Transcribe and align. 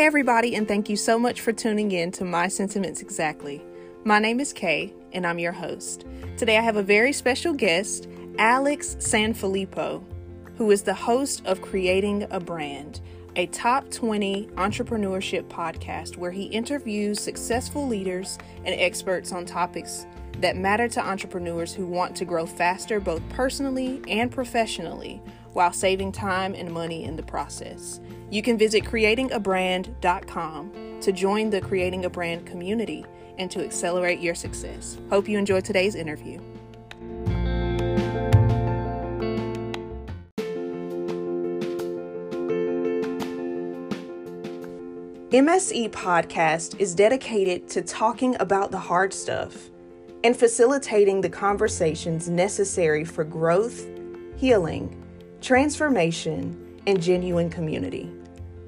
Hey, 0.00 0.06
everybody, 0.06 0.54
and 0.54 0.66
thank 0.66 0.88
you 0.88 0.96
so 0.96 1.18
much 1.18 1.42
for 1.42 1.52
tuning 1.52 1.92
in 1.92 2.10
to 2.12 2.24
My 2.24 2.48
Sentiments 2.48 3.02
Exactly. 3.02 3.62
My 4.02 4.18
name 4.18 4.40
is 4.40 4.50
Kay, 4.50 4.94
and 5.12 5.26
I'm 5.26 5.38
your 5.38 5.52
host. 5.52 6.06
Today, 6.38 6.56
I 6.56 6.62
have 6.62 6.76
a 6.76 6.82
very 6.82 7.12
special 7.12 7.52
guest, 7.52 8.08
Alex 8.38 8.96
Sanfilippo, 8.98 10.02
who 10.56 10.70
is 10.70 10.84
the 10.84 10.94
host 10.94 11.44
of 11.44 11.60
Creating 11.60 12.26
a 12.30 12.40
Brand, 12.40 13.02
a 13.36 13.44
top 13.48 13.90
20 13.90 14.46
entrepreneurship 14.54 15.48
podcast 15.48 16.16
where 16.16 16.30
he 16.30 16.44
interviews 16.44 17.20
successful 17.20 17.86
leaders 17.86 18.38
and 18.64 18.74
experts 18.80 19.32
on 19.32 19.44
topics 19.44 20.06
that 20.38 20.56
matter 20.56 20.88
to 20.88 21.06
entrepreneurs 21.06 21.74
who 21.74 21.84
want 21.84 22.16
to 22.16 22.24
grow 22.24 22.46
faster 22.46 23.00
both 23.00 23.20
personally 23.28 24.00
and 24.08 24.32
professionally 24.32 25.20
while 25.52 25.74
saving 25.74 26.10
time 26.10 26.54
and 26.54 26.72
money 26.72 27.04
in 27.04 27.16
the 27.16 27.22
process. 27.22 28.00
You 28.30 28.42
can 28.42 28.56
visit 28.56 28.84
creatingabrand.com 28.84 31.00
to 31.00 31.12
join 31.12 31.50
the 31.50 31.60
Creating 31.60 32.04
a 32.04 32.10
Brand 32.10 32.46
community 32.46 33.04
and 33.38 33.50
to 33.50 33.64
accelerate 33.64 34.20
your 34.20 34.36
success. 34.36 34.98
Hope 35.08 35.28
you 35.28 35.36
enjoyed 35.36 35.64
today's 35.64 35.96
interview. 35.96 36.40
MSE 45.30 45.90
Podcast 45.90 46.78
is 46.80 46.94
dedicated 46.94 47.68
to 47.70 47.82
talking 47.82 48.36
about 48.40 48.70
the 48.70 48.78
hard 48.78 49.12
stuff 49.12 49.70
and 50.22 50.36
facilitating 50.36 51.20
the 51.20 51.30
conversations 51.30 52.28
necessary 52.28 53.04
for 53.04 53.24
growth, 53.24 53.88
healing, 54.36 55.02
transformation, 55.40 56.78
and 56.86 57.02
genuine 57.02 57.48
community. 57.48 58.12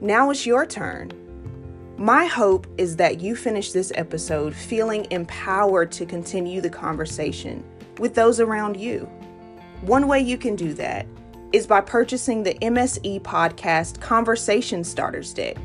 Now 0.02 0.28
it's 0.30 0.44
your 0.44 0.66
turn. 0.66 1.12
My 1.96 2.26
hope 2.26 2.66
is 2.76 2.96
that 2.96 3.20
you 3.20 3.36
finish 3.36 3.70
this 3.70 3.92
episode 3.94 4.52
feeling 4.52 5.06
empowered 5.12 5.92
to 5.92 6.04
continue 6.04 6.60
the 6.60 6.68
conversation 6.68 7.62
with 8.00 8.16
those 8.16 8.40
around 8.40 8.76
you. 8.76 9.08
One 9.82 10.08
way 10.08 10.18
you 10.18 10.38
can 10.38 10.56
do 10.56 10.74
that 10.74 11.06
is 11.52 11.68
by 11.68 11.82
purchasing 11.82 12.42
the 12.42 12.54
MSE 12.54 13.22
Podcast 13.22 14.00
Conversation 14.00 14.82
Starters 14.82 15.32
Deck, 15.32 15.56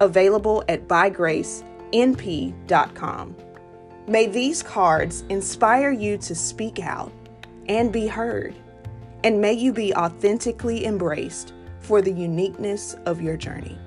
available 0.00 0.64
at 0.68 0.88
bygracenp.com. 0.88 3.36
May 4.08 4.26
these 4.26 4.60
cards 4.60 5.22
inspire 5.28 5.92
you 5.92 6.18
to 6.18 6.34
speak 6.34 6.80
out 6.80 7.12
and 7.68 7.92
be 7.92 8.08
heard, 8.08 8.56
and 9.22 9.40
may 9.40 9.52
you 9.52 9.72
be 9.72 9.94
authentically 9.94 10.84
embraced 10.84 11.52
for 11.88 12.02
the 12.02 12.12
uniqueness 12.12 12.94
of 13.06 13.22
your 13.22 13.34
journey. 13.34 13.78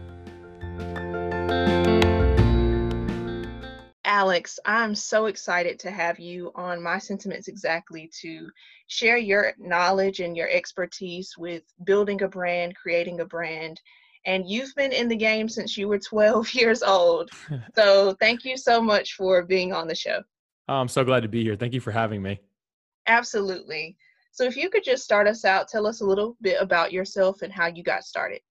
Alex, 4.04 4.60
I'm 4.66 4.96
so 4.96 5.28
excited 5.28 5.78
to 5.80 5.92
have 5.92 6.20
you 6.20 6.52
on 6.56 6.82
My 6.82 6.98
Sentiments 6.98 7.48
Exactly 7.48 8.10
to 8.22 8.50
share 8.88 9.18
your 9.18 9.54
knowledge 9.60 10.20
and 10.20 10.36
your 10.36 10.50
expertise 10.50 11.36
with 11.38 11.62
building 11.86 12.24
a 12.24 12.28
brand, 12.28 12.76
creating 12.76 13.20
a 13.20 13.26
brand. 13.26 13.80
And 14.26 14.50
you've 14.50 14.74
been 14.76 14.92
in 14.92 15.08
the 15.08 15.16
game 15.16 15.48
since 15.48 15.78
you 15.78 15.88
were 15.88 16.00
12 16.10 16.56
years 16.56 16.82
old. 16.82 17.30
So 17.76 18.18
thank 18.20 18.44
you 18.44 18.58
so 18.58 18.82
much 18.82 19.14
for 19.14 19.44
being 19.44 19.72
on 19.72 19.88
the 19.88 19.96
show. 19.96 20.24
I'm 20.68 20.90
so 20.90 21.06
glad 21.06 21.22
to 21.22 21.30
be 21.30 21.44
here. 21.44 21.56
Thank 21.56 21.74
you 21.74 21.80
for 21.80 21.92
having 21.92 22.22
me. 22.22 22.42
Absolutely. 23.08 23.96
So, 24.32 24.46
if 24.46 24.56
you 24.56 24.70
could 24.70 24.84
just 24.84 25.04
start 25.04 25.28
us 25.28 25.46
out, 25.46 25.68
tell 25.68 25.88
us 25.88 26.02
a 26.02 26.06
little 26.06 26.38
bit 26.42 26.58
about 26.60 26.92
yourself 26.92 27.42
and 27.42 27.52
how 27.52 27.68
you 27.68 27.84
got 27.84 28.04
started. 28.04 28.42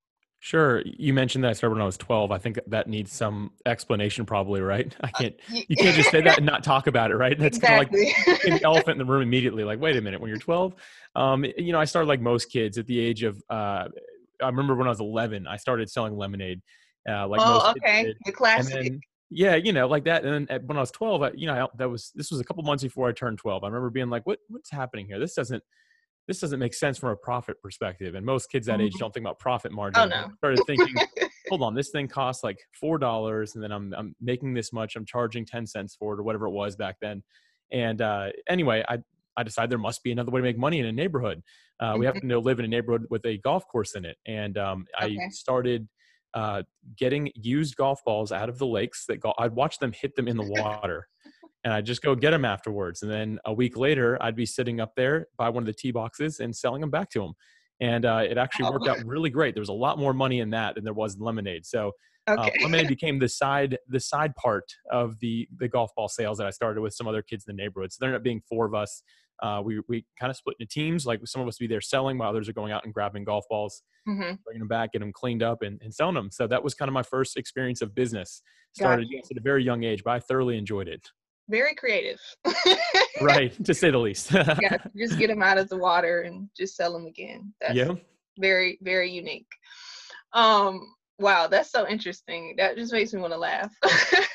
Sure. 0.43 0.83
You 0.87 1.13
mentioned 1.13 1.45
that 1.45 1.51
I 1.51 1.53
started 1.53 1.75
when 1.75 1.83
I 1.83 1.87
was 1.87 1.99
12. 1.99 2.33
I 2.33 2.39
think 2.39 2.59
that 2.67 2.89
needs 2.89 3.13
some 3.13 3.53
explanation, 3.67 4.25
probably, 4.25 4.63
right? 4.63 4.95
I 5.03 5.11
can't, 5.11 5.35
you 5.51 5.77
can't 5.77 5.95
just 5.95 6.11
say 6.11 6.23
that 6.23 6.39
and 6.39 6.47
not 6.47 6.65
talk 6.65 6.87
about 6.87 7.11
it, 7.11 7.17
right? 7.17 7.39
That's 7.39 7.59
exactly. 7.59 8.11
kind 8.13 8.39
of 8.39 8.45
like 8.45 8.45
an 8.45 8.65
elephant 8.65 9.01
in 9.01 9.07
the 9.07 9.13
room 9.13 9.21
immediately. 9.21 9.65
Like, 9.65 9.81
wait 9.81 9.97
a 9.97 10.01
minute, 10.01 10.19
when 10.19 10.31
you're 10.31 10.39
12, 10.39 10.75
um, 11.15 11.45
you 11.59 11.73
know, 11.73 11.79
I 11.79 11.85
started 11.85 12.09
like 12.09 12.23
most 12.23 12.47
kids 12.47 12.79
at 12.79 12.87
the 12.87 12.99
age 12.99 13.23
of, 13.23 13.43
uh, 13.51 13.89
I 14.43 14.47
remember 14.47 14.75
when 14.75 14.87
I 14.87 14.91
was 14.91 15.01
11, 15.01 15.47
I 15.47 15.59
started 15.59 15.91
selling 15.91 16.17
lemonade. 16.17 16.63
Uh, 17.07 17.29
like 17.29 17.41
oh, 17.43 17.73
okay. 17.77 18.15
The 18.25 18.33
classic. 18.33 18.83
Then, 18.83 19.01
yeah, 19.31 19.55
you 19.55 19.73
know, 19.73 19.87
like 19.87 20.05
that. 20.05 20.25
And 20.25 20.49
then 20.49 20.61
when 20.67 20.77
I 20.77 20.81
was 20.81 20.91
12, 20.91 21.23
I, 21.23 21.31
you 21.35 21.47
know, 21.47 21.65
I, 21.65 21.69
that 21.79 21.89
was, 21.89 22.13
this 22.15 22.31
was 22.31 22.41
a 22.41 22.45
couple 22.45 22.63
months 22.65 22.83
before 22.83 23.09
I 23.09 23.13
turned 23.13 23.39
12. 23.39 23.63
I 23.63 23.67
remember 23.69 23.91
being 23.91 24.11
like, 24.11 24.27
what, 24.27 24.39
what's 24.49 24.71
happening 24.71 25.07
here? 25.07 25.19
This 25.19 25.35
doesn't, 25.35 25.63
this 26.27 26.41
doesn't 26.41 26.59
make 26.59 26.75
sense 26.75 26.99
from 26.99 27.11
a 27.11 27.17
profit 27.17 27.61
perspective. 27.63 28.15
And 28.15 28.27
most 28.27 28.51
kids 28.51 28.67
that 28.67 28.81
age 28.81 28.93
mm-hmm. 28.93 28.99
don't 28.99 29.15
think 29.15 29.25
about 29.25 29.39
profit 29.39 29.73
margin. 29.73 30.03
Oh, 30.03 30.07
no. 30.07 30.17
I 30.17 30.29
started 30.37 30.63
thinking, 30.67 30.95
hold 31.49 31.63
on, 31.63 31.75
this 31.75 31.91
thing 31.91 32.09
costs 32.09 32.45
like 32.45 32.59
four 32.79 32.99
dollars, 32.99 33.55
and 33.55 33.65
then 33.65 33.73
I'm 33.73 33.93
I'm 33.95 34.15
making 34.21 34.55
this 34.55 34.73
much. 34.73 34.97
I'm 34.97 35.05
charging 35.05 35.45
ten 35.45 35.67
cents 35.67 35.97
for 35.97 36.15
it 36.15 36.21
or 36.21 36.23
whatever 36.23 36.47
it 36.47 36.53
was 36.53 36.77
back 36.77 36.97
then. 37.03 37.23
And 37.73 38.01
uh, 38.01 38.31
anyway, 38.49 38.85
I 38.89 38.99
I 39.37 39.43
decided 39.43 39.71
there 39.71 39.79
must 39.79 40.03
be 40.03 40.13
another 40.13 40.31
way 40.31 40.41
to 40.41 40.45
make 40.45 40.59
money 40.59 40.79
in 40.79 40.87
a 40.87 40.93
neighborhood. 40.93 41.43
Uh, 41.81 41.97
we 41.99 42.07
happen 42.07 42.29
to 42.29 42.39
live 42.39 42.59
in 42.59 42.65
a 42.65 42.69
neighborhood 42.69 43.07
with 43.11 43.25
a 43.27 43.39
golf 43.39 43.67
course 43.67 43.95
in 43.95 44.05
it, 44.05 44.17
and 44.27 44.57
um, 44.57 44.87
okay. 45.03 45.17
I 45.21 45.29
started 45.31 45.89
uh, 46.35 46.63
getting 46.97 47.31
used 47.35 47.77
golf 47.77 48.03
balls 48.05 48.33
out 48.33 48.49
of 48.49 48.59
the 48.59 48.67
lakes 48.67 49.07
that 49.07 49.21
go- 49.21 49.35
I'd 49.39 49.53
watch 49.53 49.79
them 49.79 49.93
hit 49.93 50.15
them 50.17 50.29
in 50.29 50.37
the 50.37 50.45
water 50.63 51.09
and 51.65 51.73
I'd 51.73 51.87
just 51.87 52.03
go 52.03 52.15
get 52.15 52.31
them 52.31 52.45
afterwards. 52.45 53.03
And 53.03 53.11
then 53.11 53.39
a 53.45 53.53
week 53.53 53.77
later, 53.77 54.19
I'd 54.21 54.37
be 54.37 54.47
sitting 54.47 54.81
up 54.81 54.95
there 54.97 55.27
by 55.37 55.49
one 55.51 55.63
of 55.63 55.67
the 55.67 55.75
tee 55.75 55.91
boxes 55.91 56.41
and 56.41 56.55
selling 56.55 56.81
them 56.81 56.91
back 56.91 57.11
to 57.11 57.21
them. 57.21 57.33
And 57.81 58.05
uh, 58.05 58.25
it 58.29 58.39
actually 58.39 58.71
worked 58.71 58.89
out 58.89 59.05
really 59.05 59.31
great. 59.31 59.55
There 59.55 59.63
was 59.63 59.71
a 59.71 59.75
lot 59.75 59.99
more 59.99 60.13
money 60.13 60.41
in 60.41 60.51
that 60.51 60.75
than 60.75 60.85
there 60.85 60.93
was 60.93 61.17
in 61.17 61.23
lemonade. 61.23 61.65
So 61.65 61.93
uh, 62.27 62.37
okay. 62.39 62.51
uh, 62.59 62.63
lemonade 62.63 62.89
became 62.89 63.19
the 63.19 63.29
side 63.29 63.79
the 63.89 64.01
side 64.01 64.35
part 64.37 64.65
of 64.91 65.19
the 65.21 65.49
the 65.59 65.69
golf 65.69 65.91
ball 65.97 66.09
sales 66.09 66.39
that 66.39 66.47
I 66.47 66.51
started 66.51 66.83
with 66.83 66.95
some 66.95 67.09
other 67.09 67.23
kids 67.23 67.45
in 67.49 67.57
the 67.57 67.63
neighborhood. 67.63 67.93
So 67.93 67.99
there 68.01 68.11
ended 68.11 68.21
up 68.21 68.25
being 68.25 68.43
four 68.49 68.67
of 68.67 68.75
us. 68.75 69.03
Uh, 69.43 69.63
we 69.65 69.81
we 69.89 70.05
kind 70.19 70.31
of 70.31 70.37
split 70.37 70.57
into 70.59 70.71
teams. 70.71 71.07
Like 71.07 71.21
some 71.25 71.43
of 71.43 71.49
us 71.49 71.59
be 71.59 71.67
there 71.67 71.81
selling, 71.81 72.19
while 72.19 72.31
others 72.31 72.49
are 72.49 72.53
going 72.53 72.73
out 72.73 72.85
and 72.85 72.93
grabbing 72.93 73.25
golf 73.25 73.45
balls, 73.49 73.83
mm-hmm. 74.09 74.35
bringing 74.45 74.61
them 74.61 74.69
back, 74.69 74.93
getting 74.93 75.09
them 75.09 75.13
cleaned 75.13 75.43
up, 75.43 75.63
and, 75.63 75.81
and 75.83 75.95
selling 75.95 76.15
them. 76.15 76.31
So 76.31 76.47
that 76.47 76.63
was 76.63 76.75
kind 76.75 76.89
of 76.89 76.93
my 76.93 77.03
first 77.03 77.37
experience 77.37 77.83
of 77.83 77.95
business. 77.95 78.43
Started 78.73 79.09
at 79.13 79.37
a 79.37 79.41
very 79.41 79.65
young 79.65 79.83
age, 79.83 80.03
but 80.05 80.13
I 80.13 80.21
thoroughly 80.21 80.57
enjoyed 80.57 80.87
it 80.87 81.09
very 81.51 81.75
creative. 81.75 82.21
right, 83.21 83.53
to 83.65 83.75
say 83.75 83.91
the 83.91 83.99
least. 83.99 84.33
yeah, 84.33 84.77
just 84.97 85.19
get 85.19 85.27
them 85.27 85.43
out 85.43 85.59
of 85.59 85.69
the 85.69 85.77
water 85.77 86.23
and 86.23 86.49
just 86.57 86.77
sell 86.77 86.93
them 86.93 87.07
again. 87.07 87.53
That's 87.61 87.75
yeah. 87.75 87.93
very, 88.39 88.79
very 88.81 89.11
unique. 89.11 89.49
Um, 90.33 90.95
wow, 91.19 91.49
that's 91.49 91.71
so 91.71 91.87
interesting. 91.87 92.55
That 92.57 92.77
just 92.77 92.93
makes 92.93 93.13
me 93.13 93.21
want 93.21 93.33
to 93.33 93.39
laugh. 93.39 93.73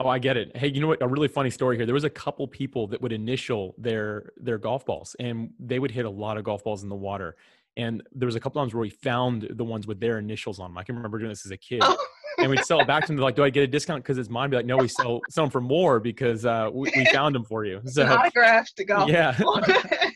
oh, 0.00 0.08
I 0.08 0.18
get 0.18 0.36
it. 0.36 0.56
Hey, 0.56 0.68
you 0.68 0.80
know 0.80 0.88
what? 0.88 1.02
A 1.02 1.06
really 1.06 1.28
funny 1.28 1.50
story 1.50 1.76
here. 1.76 1.86
There 1.86 1.94
was 1.94 2.04
a 2.04 2.10
couple 2.10 2.48
people 2.48 2.86
that 2.88 3.00
would 3.00 3.12
initial 3.12 3.74
their 3.78 4.32
their 4.36 4.58
golf 4.58 4.84
balls, 4.84 5.14
and 5.20 5.50
they 5.58 5.78
would 5.78 5.90
hit 5.90 6.06
a 6.06 6.10
lot 6.10 6.36
of 6.38 6.44
golf 6.44 6.64
balls 6.64 6.82
in 6.82 6.88
the 6.88 6.96
water. 6.96 7.36
And 7.76 8.02
there 8.12 8.26
was 8.26 8.34
a 8.34 8.40
couple 8.40 8.60
times 8.60 8.74
where 8.74 8.80
we 8.80 8.90
found 8.90 9.46
the 9.52 9.64
ones 9.64 9.86
with 9.86 10.00
their 10.00 10.18
initials 10.18 10.58
on 10.58 10.70
them. 10.70 10.78
I 10.78 10.82
can 10.82 10.96
remember 10.96 11.18
doing 11.18 11.30
this 11.30 11.46
as 11.46 11.52
a 11.52 11.56
kid. 11.56 11.80
Oh 11.82 11.96
and 12.40 12.50
we'd 12.50 12.64
sell 12.64 12.80
it 12.80 12.86
back 12.86 13.02
to 13.02 13.08
them. 13.08 13.16
They're 13.16 13.24
like, 13.24 13.36
"Do 13.36 13.44
I 13.44 13.50
get 13.50 13.62
a 13.62 13.66
discount 13.66 14.02
because 14.02 14.18
it's 14.18 14.30
mine?" 14.30 14.50
Be 14.50 14.56
like, 14.56 14.66
"No, 14.66 14.76
we 14.76 14.88
sell 14.88 15.20
sell 15.28 15.44
them 15.44 15.50
for 15.50 15.60
more 15.60 16.00
because 16.00 16.44
uh, 16.44 16.70
we, 16.72 16.92
we 16.96 17.04
found 17.12 17.34
them 17.34 17.44
for 17.44 17.64
you." 17.64 17.80
So 17.86 18.06
autograph 18.06 18.72
to 18.74 18.84
go. 18.84 19.06
Yeah. 19.06 19.38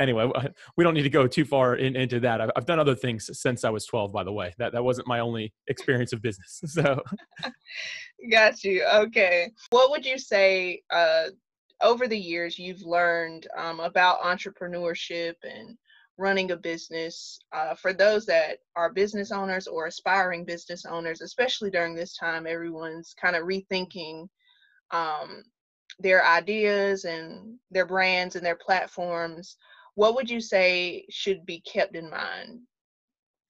anyway, 0.00 0.30
we 0.76 0.84
don't 0.84 0.94
need 0.94 1.02
to 1.02 1.10
go 1.10 1.26
too 1.26 1.44
far 1.44 1.76
in, 1.76 1.96
into 1.96 2.20
that. 2.20 2.40
I've, 2.40 2.50
I've, 2.56 2.66
done 2.66 2.78
other 2.78 2.94
things 2.94 3.30
since 3.38 3.64
I 3.64 3.70
was 3.70 3.86
12, 3.86 4.12
by 4.12 4.24
the 4.24 4.32
way. 4.32 4.54
That 4.58 4.72
that 4.72 4.84
wasn't 4.84 5.08
my 5.08 5.20
only 5.20 5.52
experience 5.68 6.12
of 6.12 6.22
business. 6.22 6.60
So, 6.72 7.02
got 8.30 8.64
you. 8.64 8.84
Okay, 8.94 9.50
what 9.70 9.90
would 9.90 10.06
you 10.06 10.18
say 10.18 10.82
uh, 10.90 11.24
over 11.82 12.06
the 12.06 12.18
years 12.18 12.58
you've 12.58 12.82
learned 12.82 13.46
um, 13.56 13.80
about 13.80 14.20
entrepreneurship 14.20 15.34
and 15.42 15.76
running 16.18 16.52
a 16.52 16.56
business 16.56 17.40
uh, 17.52 17.74
for 17.74 17.92
those 17.92 18.24
that 18.26 18.58
are 18.76 18.92
business 18.92 19.32
owners 19.32 19.66
or 19.66 19.86
aspiring 19.86 20.44
business 20.44 20.84
owners 20.84 21.20
especially 21.20 21.70
during 21.70 21.94
this 21.94 22.16
time 22.16 22.46
everyone's 22.46 23.14
kind 23.20 23.34
of 23.34 23.44
rethinking 23.44 24.28
um, 24.92 25.42
their 25.98 26.26
ideas 26.26 27.04
and 27.04 27.56
their 27.70 27.86
brands 27.86 28.36
and 28.36 28.44
their 28.44 28.56
platforms 28.56 29.56
what 29.94 30.14
would 30.14 30.30
you 30.30 30.40
say 30.40 31.04
should 31.10 31.44
be 31.44 31.60
kept 31.60 31.96
in 31.96 32.10
mind? 32.10 32.60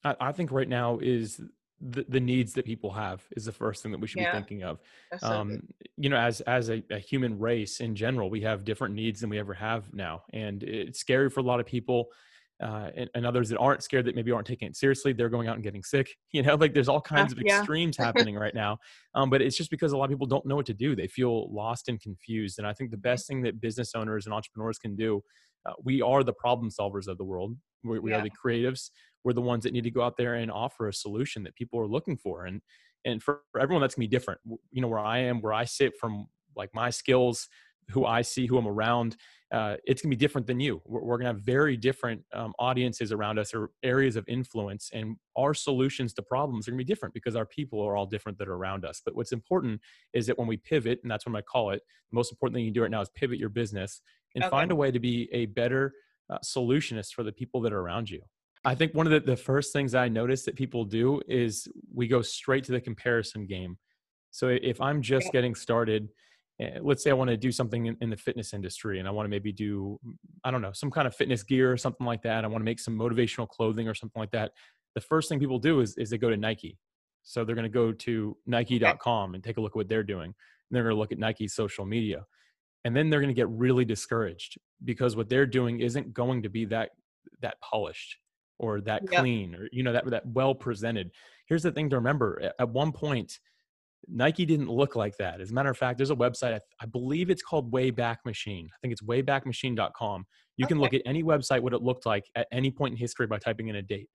I, 0.04 0.16
I 0.20 0.32
think 0.32 0.50
right 0.50 0.68
now 0.68 0.98
is 1.00 1.40
the, 1.80 2.04
the 2.08 2.20
needs 2.20 2.52
that 2.54 2.64
people 2.64 2.92
have 2.92 3.22
is 3.32 3.44
the 3.44 3.52
first 3.52 3.82
thing 3.82 3.92
that 3.92 4.00
we 4.00 4.06
should 4.06 4.22
yeah. 4.22 4.32
be 4.32 4.38
thinking 4.38 4.62
of. 4.62 4.78
So 5.18 5.28
um, 5.28 5.62
you 5.96 6.08
know 6.08 6.16
as 6.16 6.40
as 6.42 6.70
a, 6.70 6.82
a, 6.90 6.98
human 6.98 7.38
race 7.38 7.80
in 7.80 7.94
general 7.94 8.30
we 8.30 8.40
have 8.42 8.64
different 8.64 8.94
needs 8.94 9.20
than 9.20 9.30
we 9.30 9.38
ever 9.38 9.54
have 9.54 9.92
now 9.92 10.22
and 10.32 10.62
it's 10.62 11.00
scary 11.00 11.28
for 11.28 11.40
a 11.40 11.42
lot 11.42 11.60
of 11.60 11.66
people 11.66 12.08
uh, 12.62 12.90
and, 12.96 13.10
and, 13.14 13.26
others 13.26 13.48
that 13.48 13.58
aren't 13.58 13.82
scared 13.82 14.04
that 14.04 14.14
maybe 14.14 14.30
aren't 14.30 14.46
taking 14.46 14.68
it 14.68 14.76
seriously 14.76 15.12
they're 15.12 15.28
going 15.28 15.48
out 15.48 15.54
and 15.54 15.64
getting 15.64 15.82
sick 15.82 16.16
you 16.32 16.42
know 16.42 16.54
like 16.54 16.74
there's 16.74 16.88
all 16.88 17.00
kinds 17.00 17.32
of 17.32 17.38
extremes 17.38 17.96
yeah. 17.98 18.04
happening 18.06 18.36
right 18.36 18.54
now 18.54 18.78
um, 19.14 19.30
but 19.30 19.42
it's 19.42 19.56
just 19.56 19.70
because 19.70 19.92
a 19.92 19.96
lot 19.96 20.04
of 20.04 20.10
people 20.10 20.26
don't 20.26 20.46
know 20.46 20.56
what 20.56 20.66
to 20.66 20.74
do 20.74 20.94
they 20.94 21.08
feel 21.08 21.52
lost 21.52 21.88
and 21.88 22.00
confused 22.00 22.58
and 22.58 22.66
i 22.66 22.72
think 22.72 22.90
the 22.90 22.96
mm-hmm. 22.96 23.02
best 23.02 23.26
thing 23.26 23.42
that 23.42 23.60
business 23.60 23.94
owners 23.94 24.26
and 24.26 24.34
entrepreneurs 24.34 24.78
can 24.78 24.94
do 24.94 25.22
uh, 25.66 25.72
we 25.84 26.02
are 26.02 26.22
the 26.22 26.32
problem 26.32 26.70
solvers 26.70 27.08
of 27.08 27.18
the 27.18 27.24
world 27.24 27.56
we, 27.84 27.98
we 27.98 28.10
yeah. 28.10 28.18
are 28.18 28.22
the 28.22 28.30
creatives 28.30 28.90
we're 29.24 29.32
the 29.32 29.40
ones 29.40 29.64
that 29.64 29.72
need 29.72 29.84
to 29.84 29.90
go 29.90 30.02
out 30.02 30.16
there 30.16 30.34
and 30.34 30.50
offer 30.50 30.88
a 30.88 30.92
solution 30.92 31.42
that 31.42 31.54
people 31.54 31.78
are 31.78 31.86
looking 31.86 32.16
for 32.16 32.46
and 32.46 32.60
and 33.04 33.22
for, 33.22 33.40
for 33.50 33.60
everyone 33.60 33.80
that's 33.80 33.94
gonna 33.94 34.06
be 34.06 34.16
different 34.16 34.40
you 34.70 34.80
know 34.80 34.88
where 34.88 34.98
i 34.98 35.18
am 35.18 35.40
where 35.40 35.52
i 35.52 35.64
sit 35.64 35.92
from 35.98 36.26
like 36.56 36.70
my 36.74 36.90
skills 36.90 37.48
who 37.90 38.05
i 38.05 38.23
see 38.23 38.46
who 38.46 38.58
i'm 38.58 38.67
around 38.67 39.17
uh, 39.52 39.76
it's 39.84 40.00
going 40.00 40.11
to 40.11 40.17
be 40.17 40.19
different 40.19 40.46
than 40.46 40.58
you. 40.58 40.81
We're, 40.87 41.02
we're 41.02 41.19
going 41.19 41.26
to 41.26 41.34
have 41.34 41.43
very 41.43 41.76
different 41.76 42.23
um, 42.32 42.55
audiences 42.58 43.12
around 43.12 43.38
us 43.38 43.52
or 43.52 43.70
areas 43.82 44.17
of 44.17 44.26
influence, 44.26 44.88
and 44.94 45.17
our 45.37 45.52
solutions 45.52 46.14
to 46.14 46.23
problems 46.23 46.67
are 46.67 46.70
going 46.70 46.79
to 46.79 46.84
be 46.84 46.90
different 46.90 47.12
because 47.12 47.37
our 47.37 47.44
people 47.44 47.82
are 47.82 47.94
all 47.94 48.06
different 48.06 48.38
that 48.38 48.49
are 48.49 48.55
around 48.55 48.87
us. 48.87 49.02
But 49.05 49.14
what's 49.14 49.32
important 49.32 49.82
is 50.14 50.26
that 50.26 50.38
when 50.38 50.49
we 50.49 50.56
pivot, 50.56 51.00
and 51.02 51.11
that's 51.11 51.26
what 51.26 51.37
I 51.37 51.43
call 51.43 51.70
it, 51.70 51.82
the 52.11 52.14
most 52.14 52.32
important 52.32 52.56
thing 52.56 52.64
you 52.64 52.70
do 52.70 52.81
right 52.81 52.90
now 52.90 53.02
is 53.02 53.11
pivot 53.11 53.38
your 53.38 53.50
business 53.50 54.00
and 54.34 54.43
okay. 54.43 54.50
find 54.50 54.70
a 54.70 54.75
way 54.75 54.90
to 54.90 54.99
be 54.99 55.29
a 55.32 55.44
better 55.46 55.93
uh, 56.31 56.38
solutionist 56.38 57.12
for 57.12 57.23
the 57.23 57.32
people 57.32 57.61
that 57.61 57.75
are 57.75 57.81
around 57.81 58.08
you. 58.08 58.23
I 58.64 58.75
think 58.75 58.94
one 58.94 59.06
of 59.06 59.12
the, 59.12 59.20
the 59.20 59.37
first 59.37 59.75
things 59.75 59.94
I 59.94 60.08
notice 60.08 60.44
that 60.44 60.56
people 60.56 60.87
do 60.87 61.20
is 61.29 61.69
we 61.93 62.08
go 62.08 62.23
straight 62.23 62.64
to 62.64 62.73
the 62.73 62.81
comparison 62.81 63.44
game. 63.44 63.76
So 64.31 64.49
if 64.49 64.81
I'm 64.81 65.02
just 65.02 65.31
getting 65.31 65.55
started, 65.55 66.08
Eh, 66.60 66.78
let's 66.82 67.02
say 67.02 67.10
I 67.10 67.14
want 67.14 67.31
to 67.31 67.37
do 67.37 67.50
something 67.50 67.87
in, 67.87 67.96
in, 68.00 68.10
the 68.10 68.16
fitness 68.16 68.52
industry 68.52 68.99
and 68.99 69.08
I 69.08 69.10
want 69.10 69.25
to 69.25 69.31
maybe 69.31 69.52
do, 69.52 69.99
I 70.44 70.50
don't 70.50 70.60
know, 70.60 70.72
some 70.72 70.90
kind 70.90 71.06
of 71.06 71.16
fitness 71.16 71.43
gear 71.43 71.72
or 71.72 71.76
something 71.76 72.06
like 72.06 72.22
that. 72.22 72.44
I 72.44 72.49
want 72.49 72.60
to 72.60 72.64
make 72.64 72.78
some 72.78 72.96
motivational 72.96 73.49
clothing 73.49 73.88
or 73.88 73.94
something 73.94 74.20
like 74.20 74.32
that. 74.32 74.52
The 74.94 75.00
first 75.00 75.28
thing 75.28 75.40
people 75.40 75.58
do 75.58 75.81
is, 75.81 75.96
is 75.96 76.10
they 76.10 76.19
go 76.19 76.31
to 76.31 76.37
Nike. 76.37 76.78
So 77.22 77.44
they're 77.44 77.54
going 77.54 77.64
to 77.64 77.70
go 77.70 77.93
to 77.93 78.37
nike.com 78.46 79.34
and 79.34 79.43
take 79.43 79.56
a 79.56 79.60
look 79.60 79.72
at 79.72 79.76
what 79.76 79.88
they're 79.88 80.02
doing. 80.02 80.26
And 80.26 80.34
they're 80.70 80.82
going 80.82 80.94
to 80.94 80.99
look 80.99 81.12
at 81.12 81.19
Nike's 81.19 81.54
social 81.54 81.87
media. 81.87 82.26
And 82.84 82.96
then 82.96 83.08
they're 83.08 83.20
going 83.20 83.28
to 83.28 83.34
get 83.34 83.48
really 83.48 83.84
discouraged 83.84 84.58
because 84.84 85.14
what 85.14 85.28
they're 85.28 85.46
doing 85.46 85.81
isn't 85.81 86.12
going 86.12 86.43
to 86.43 86.48
be 86.48 86.64
that 86.66 86.90
that 87.40 87.60
polished 87.60 88.16
or 88.58 88.81
that 88.81 89.02
yep. 89.10 89.20
clean 89.20 89.55
or 89.55 89.69
you 89.70 89.84
know 89.84 89.93
that 89.93 90.05
that 90.10 90.26
well 90.26 90.55
presented. 90.55 91.10
Here's 91.46 91.62
the 91.62 91.70
thing 91.70 91.90
to 91.90 91.96
remember. 91.96 92.52
At 92.58 92.69
one 92.70 92.90
point, 92.90 93.38
Nike 94.08 94.44
didn't 94.44 94.69
look 94.69 94.96
like 94.96 95.16
that. 95.19 95.40
As 95.40 95.50
a 95.50 95.54
matter 95.54 95.70
of 95.70 95.78
fact, 95.78 95.96
there's 95.99 96.10
a 96.10 96.16
website, 96.16 96.54
I, 96.54 96.60
I 96.81 96.87
believe 96.87 97.31
it's 97.31 97.43
called 97.43 97.70
Wayback 97.72 98.19
Machine. 98.25 98.69
I 98.72 98.76
think 98.81 98.93
it's 98.93 99.02
waybackmachine.com. 99.02 100.26
You 100.56 100.64
okay. 100.64 100.69
can 100.69 100.81
look 100.81 100.94
at 100.94 101.02
any 101.06 101.22
website, 101.22 101.60
what 101.60 101.72
it 101.72 101.82
looked 101.82 102.06
like 102.06 102.25
at 102.34 102.46
any 102.52 102.70
point 102.70 102.93
in 102.93 102.99
history 102.99 103.26
by 103.26 103.38
typing 103.38 103.69
in 103.69 103.76
a 103.76 103.82
date. 103.82 104.08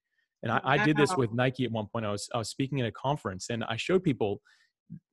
And 0.43 0.51
I, 0.51 0.61
I 0.63 0.85
did 0.85 0.97
this 0.97 1.15
with 1.15 1.33
Nike 1.33 1.65
at 1.65 1.71
one 1.71 1.87
point. 1.91 2.05
I 2.05 2.11
was, 2.11 2.29
I 2.33 2.37
was 2.37 2.49
speaking 2.49 2.79
at 2.79 2.87
a 2.87 2.91
conference 2.91 3.49
and 3.49 3.63
I 3.63 3.75
showed 3.75 4.03
people, 4.03 4.41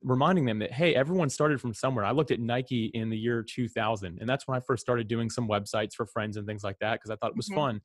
reminding 0.03 0.45
them 0.45 0.59
that, 0.59 0.71
hey, 0.71 0.95
everyone 0.95 1.29
started 1.29 1.59
from 1.59 1.73
somewhere. 1.73 2.05
I 2.05 2.11
looked 2.11 2.31
at 2.31 2.39
Nike 2.39 2.91
in 2.93 3.09
the 3.09 3.17
year 3.17 3.43
2000, 3.43 4.19
and 4.19 4.29
that's 4.29 4.47
when 4.47 4.57
I 4.57 4.61
first 4.65 4.81
started 4.81 5.07
doing 5.07 5.29
some 5.29 5.47
websites 5.47 5.93
for 5.93 6.05
friends 6.05 6.37
and 6.37 6.47
things 6.47 6.63
like 6.63 6.77
that 6.79 6.93
because 6.93 7.09
I 7.09 7.15
thought 7.15 7.31
it 7.31 7.37
was 7.37 7.49
mm-hmm. 7.49 7.59
fun. 7.59 7.81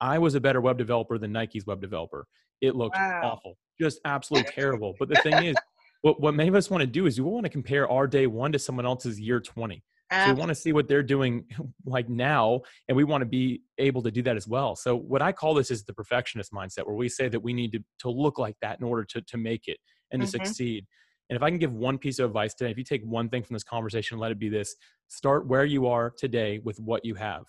I 0.00 0.18
was 0.18 0.34
a 0.34 0.40
better 0.40 0.60
web 0.60 0.78
developer 0.78 1.18
than 1.18 1.32
Nike's 1.32 1.66
web 1.66 1.80
developer. 1.80 2.26
It 2.60 2.76
looked 2.76 2.96
wow. 2.96 3.32
awful, 3.32 3.58
just 3.80 4.00
absolutely 4.04 4.50
terrible. 4.54 4.94
But 4.98 5.08
the 5.08 5.16
thing 5.16 5.44
is, 5.44 5.56
what, 6.04 6.20
what 6.20 6.34
many 6.34 6.50
of 6.50 6.54
us 6.54 6.68
want 6.68 6.82
to 6.82 6.86
do 6.86 7.06
is 7.06 7.18
we 7.18 7.26
want 7.26 7.44
to 7.44 7.50
compare 7.50 7.90
our 7.90 8.06
day 8.06 8.26
one 8.26 8.52
to 8.52 8.58
someone 8.58 8.84
else's 8.84 9.18
year 9.18 9.40
20. 9.40 9.82
So 10.12 10.26
we 10.26 10.38
want 10.38 10.50
to 10.50 10.54
see 10.54 10.74
what 10.74 10.86
they're 10.86 11.02
doing 11.02 11.46
like 11.86 12.10
now, 12.10 12.60
and 12.88 12.96
we 12.96 13.04
want 13.04 13.22
to 13.22 13.26
be 13.26 13.62
able 13.78 14.02
to 14.02 14.10
do 14.10 14.20
that 14.22 14.36
as 14.36 14.46
well. 14.46 14.76
So 14.76 14.94
what 14.94 15.22
I 15.22 15.32
call 15.32 15.54
this 15.54 15.70
is 15.70 15.82
the 15.82 15.94
perfectionist 15.94 16.52
mindset, 16.52 16.86
where 16.86 16.94
we 16.94 17.08
say 17.08 17.28
that 17.28 17.40
we 17.40 17.54
need 17.54 17.72
to, 17.72 17.78
to 18.00 18.10
look 18.10 18.38
like 18.38 18.54
that 18.60 18.78
in 18.78 18.84
order 18.84 19.02
to, 19.02 19.22
to 19.22 19.36
make 19.38 19.66
it 19.66 19.78
and 20.12 20.20
to 20.20 20.28
mm-hmm. 20.28 20.44
succeed. 20.44 20.86
And 21.30 21.38
if 21.38 21.42
I 21.42 21.48
can 21.48 21.58
give 21.58 21.72
one 21.72 21.96
piece 21.96 22.18
of 22.18 22.26
advice 22.26 22.52
today, 22.52 22.70
if 22.70 22.76
you 22.76 22.84
take 22.84 23.02
one 23.02 23.30
thing 23.30 23.42
from 23.42 23.54
this 23.54 23.64
conversation, 23.64 24.18
let 24.18 24.30
it 24.30 24.38
be 24.38 24.50
this 24.50 24.76
start 25.08 25.46
where 25.46 25.64
you 25.64 25.86
are 25.86 26.10
today 26.10 26.60
with 26.62 26.78
what 26.80 27.02
you 27.06 27.14
have. 27.14 27.46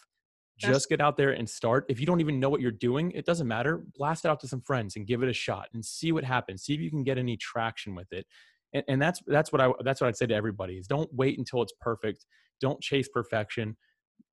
Just 0.58 0.88
get 0.88 1.02
out 1.02 1.18
there 1.18 1.32
and 1.32 1.50
start. 1.50 1.86
If 1.90 2.00
you 2.00 2.06
don't 2.06 2.22
even 2.22 2.40
know 2.40 2.50
what 2.50 2.62
you're 2.62 2.72
doing, 2.72 3.12
it 3.12 3.26
doesn't 3.26 3.48
matter. 3.48 3.84
Blast 3.98 4.24
it 4.24 4.30
out 4.30 4.40
to 4.40 4.48
some 4.48 4.62
friends 4.62 4.96
and 4.96 5.06
give 5.06 5.22
it 5.22 5.30
a 5.30 5.34
shot 5.34 5.68
and 5.74 5.84
see 5.84 6.12
what 6.14 6.24
happens. 6.24 6.64
See 6.64 6.74
if 6.74 6.80
you 6.80 6.90
can 6.90 7.04
get 7.04 7.18
any 7.18 7.36
traction 7.36 7.94
with 7.94 8.12
it. 8.14 8.26
And, 8.74 8.84
and 8.88 9.02
that's 9.02 9.22
that's 9.28 9.52
what 9.52 9.62
I 9.62 9.72
that's 9.84 10.00
what 10.00 10.08
I'd 10.08 10.18
say 10.18 10.28
to 10.28 10.34
everybody 10.34 10.78
is 10.78 10.88
don't 10.88 11.14
wait 11.14 11.38
until 11.38 11.62
it's 11.62 11.74
perfect. 11.82 12.26
Don't 12.62 12.82
chase 12.82 13.10
perfection. 13.10 13.76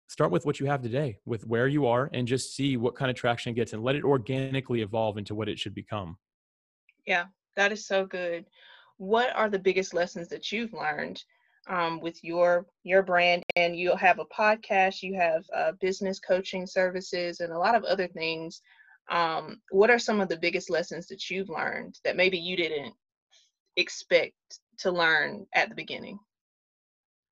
Start 0.08 0.30
with 0.30 0.46
what 0.46 0.60
you 0.60 0.66
have 0.66 0.82
today, 0.82 1.18
with 1.24 1.46
where 1.46 1.66
you 1.66 1.86
are, 1.86 2.10
and 2.12 2.28
just 2.28 2.54
see 2.54 2.76
what 2.76 2.94
kind 2.94 3.10
of 3.10 3.16
traction 3.16 3.50
it 3.50 3.54
gets, 3.54 3.72
and 3.72 3.82
let 3.82 3.96
it 3.96 4.04
organically 4.04 4.82
evolve 4.82 5.16
into 5.16 5.34
what 5.34 5.48
it 5.48 5.58
should 5.58 5.74
become. 5.74 6.18
Yeah, 7.06 7.26
that 7.56 7.72
is 7.72 7.86
so 7.86 8.06
good. 8.06 8.44
What 8.98 9.34
are 9.34 9.48
the 9.48 9.58
biggest 9.58 9.94
lessons 9.94 10.28
that 10.28 10.52
you've 10.52 10.72
learned 10.72 11.24
um, 11.68 12.00
with 12.00 12.22
your 12.22 12.66
your 12.82 13.02
brand 13.02 13.42
and 13.56 13.76
you'll 13.76 13.96
have 13.96 14.18
a 14.18 14.24
podcast 14.26 15.02
you 15.02 15.14
have 15.14 15.44
uh, 15.56 15.72
business 15.80 16.18
coaching 16.18 16.66
services 16.66 17.40
and 17.40 17.52
a 17.52 17.58
lot 17.58 17.74
of 17.74 17.84
other 17.84 18.08
things. 18.08 18.60
Um, 19.10 19.60
what 19.70 19.90
are 19.90 19.98
some 19.98 20.20
of 20.20 20.28
the 20.28 20.38
biggest 20.38 20.70
lessons 20.70 21.06
that 21.08 21.28
you've 21.28 21.48
learned 21.48 21.98
that 22.04 22.16
maybe 22.16 22.38
you 22.38 22.56
didn't 22.56 22.94
expect 23.76 24.34
to 24.78 24.90
learn 24.90 25.46
at 25.54 25.68
the 25.68 25.74
beginning? 25.74 26.18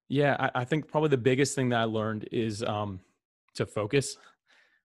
Yeah 0.09 0.37
i, 0.38 0.61
I 0.61 0.65
think 0.65 0.88
probably 0.88 1.11
the 1.11 1.19
biggest 1.19 1.55
thing 1.55 1.69
that 1.71 1.81
i 1.81 1.85
learned 1.85 2.29
is 2.33 2.62
um, 2.62 3.00
to 3.55 3.67
focus. 3.67 4.17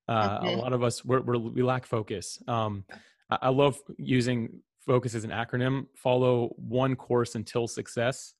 Uh, 0.07 0.39
mm-hmm. 0.39 0.47
a 0.47 0.61
lot 0.61 0.71
of 0.71 0.83
us 0.83 1.03
we're, 1.03 1.21
we're, 1.21 1.37
we 1.37 1.63
lack 1.63 1.85
focus. 1.85 2.41
Um, 2.47 2.83
I, 3.31 3.37
I 3.43 3.49
love 3.49 3.79
using 3.97 4.59
focus 4.85 5.15
as 5.15 5.23
an 5.23 5.31
acronym. 5.31 5.87
Follow 5.95 6.53
one 6.57 6.95
course 6.95 7.33
until 7.33 7.67
success 7.67 8.34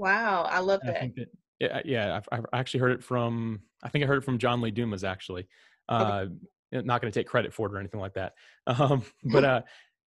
Wow, 0.00 0.48
I 0.50 0.60
love 0.60 0.80
that. 0.84 1.02
I 1.02 1.12
that 1.16 1.28
yeah, 1.60 1.80
yeah 1.84 2.16
I've, 2.16 2.28
I've, 2.32 2.46
actually 2.54 2.80
heard 2.80 2.92
it 2.92 3.04
from. 3.04 3.60
I 3.82 3.90
think 3.90 4.02
I 4.02 4.06
heard 4.06 4.18
it 4.18 4.24
from 4.24 4.38
John 4.38 4.62
Lee 4.62 4.70
Dumas 4.70 5.04
actually. 5.04 5.46
Uh, 5.88 6.26
okay. 6.74 6.86
Not 6.86 7.02
going 7.02 7.12
to 7.12 7.18
take 7.18 7.26
credit 7.26 7.52
for 7.52 7.66
it 7.66 7.74
or 7.74 7.78
anything 7.78 8.00
like 8.00 8.14
that. 8.14 8.34
Um, 8.66 9.02
but 9.24 9.44
uh, 9.44 9.62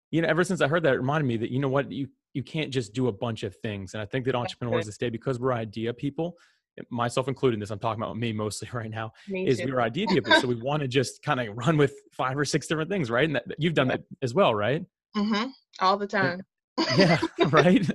you 0.09 0.21
know, 0.21 0.27
ever 0.27 0.43
since 0.43 0.61
I 0.61 0.67
heard 0.67 0.83
that, 0.83 0.93
it 0.93 0.97
reminded 0.97 1.27
me 1.27 1.37
that 1.37 1.51
you 1.51 1.59
know 1.59 1.69
what 1.69 1.91
you 1.91 2.07
you 2.33 2.41
can't 2.41 2.71
just 2.71 2.93
do 2.93 3.07
a 3.07 3.11
bunch 3.11 3.43
of 3.43 3.55
things. 3.57 3.93
And 3.93 4.01
I 4.01 4.05
think 4.05 4.25
that 4.25 4.33
entrepreneurs 4.33 4.87
this 4.87 4.97
day, 4.97 5.09
because 5.09 5.39
we're 5.39 5.53
idea 5.53 5.93
people, 5.93 6.37
myself 6.89 7.27
included 7.27 7.55
in 7.55 7.59
this, 7.59 7.69
I'm 7.69 7.77
talking 7.77 8.01
about 8.01 8.17
me 8.17 8.33
mostly 8.33 8.67
right 8.73 8.89
now, 8.89 9.11
me 9.27 9.45
is 9.45 9.61
we're 9.63 9.79
idea 9.79 10.07
people. 10.07 10.33
so 10.41 10.47
we 10.47 10.55
want 10.55 10.81
to 10.81 10.87
just 10.87 11.21
kind 11.21 11.39
of 11.39 11.55
run 11.55 11.77
with 11.77 11.93
five 12.11 12.37
or 12.37 12.45
six 12.45 12.65
different 12.65 12.89
things, 12.89 13.11
right? 13.11 13.25
And 13.25 13.35
that, 13.35 13.43
you've 13.59 13.75
done 13.75 13.87
yeah. 13.87 13.97
that 13.97 14.05
as 14.23 14.33
well, 14.33 14.55
right? 14.55 14.83
Mm-hmm. 15.15 15.49
All 15.79 15.97
the 15.97 16.07
time 16.07 16.41
yeah, 16.97 17.19
right. 17.51 17.89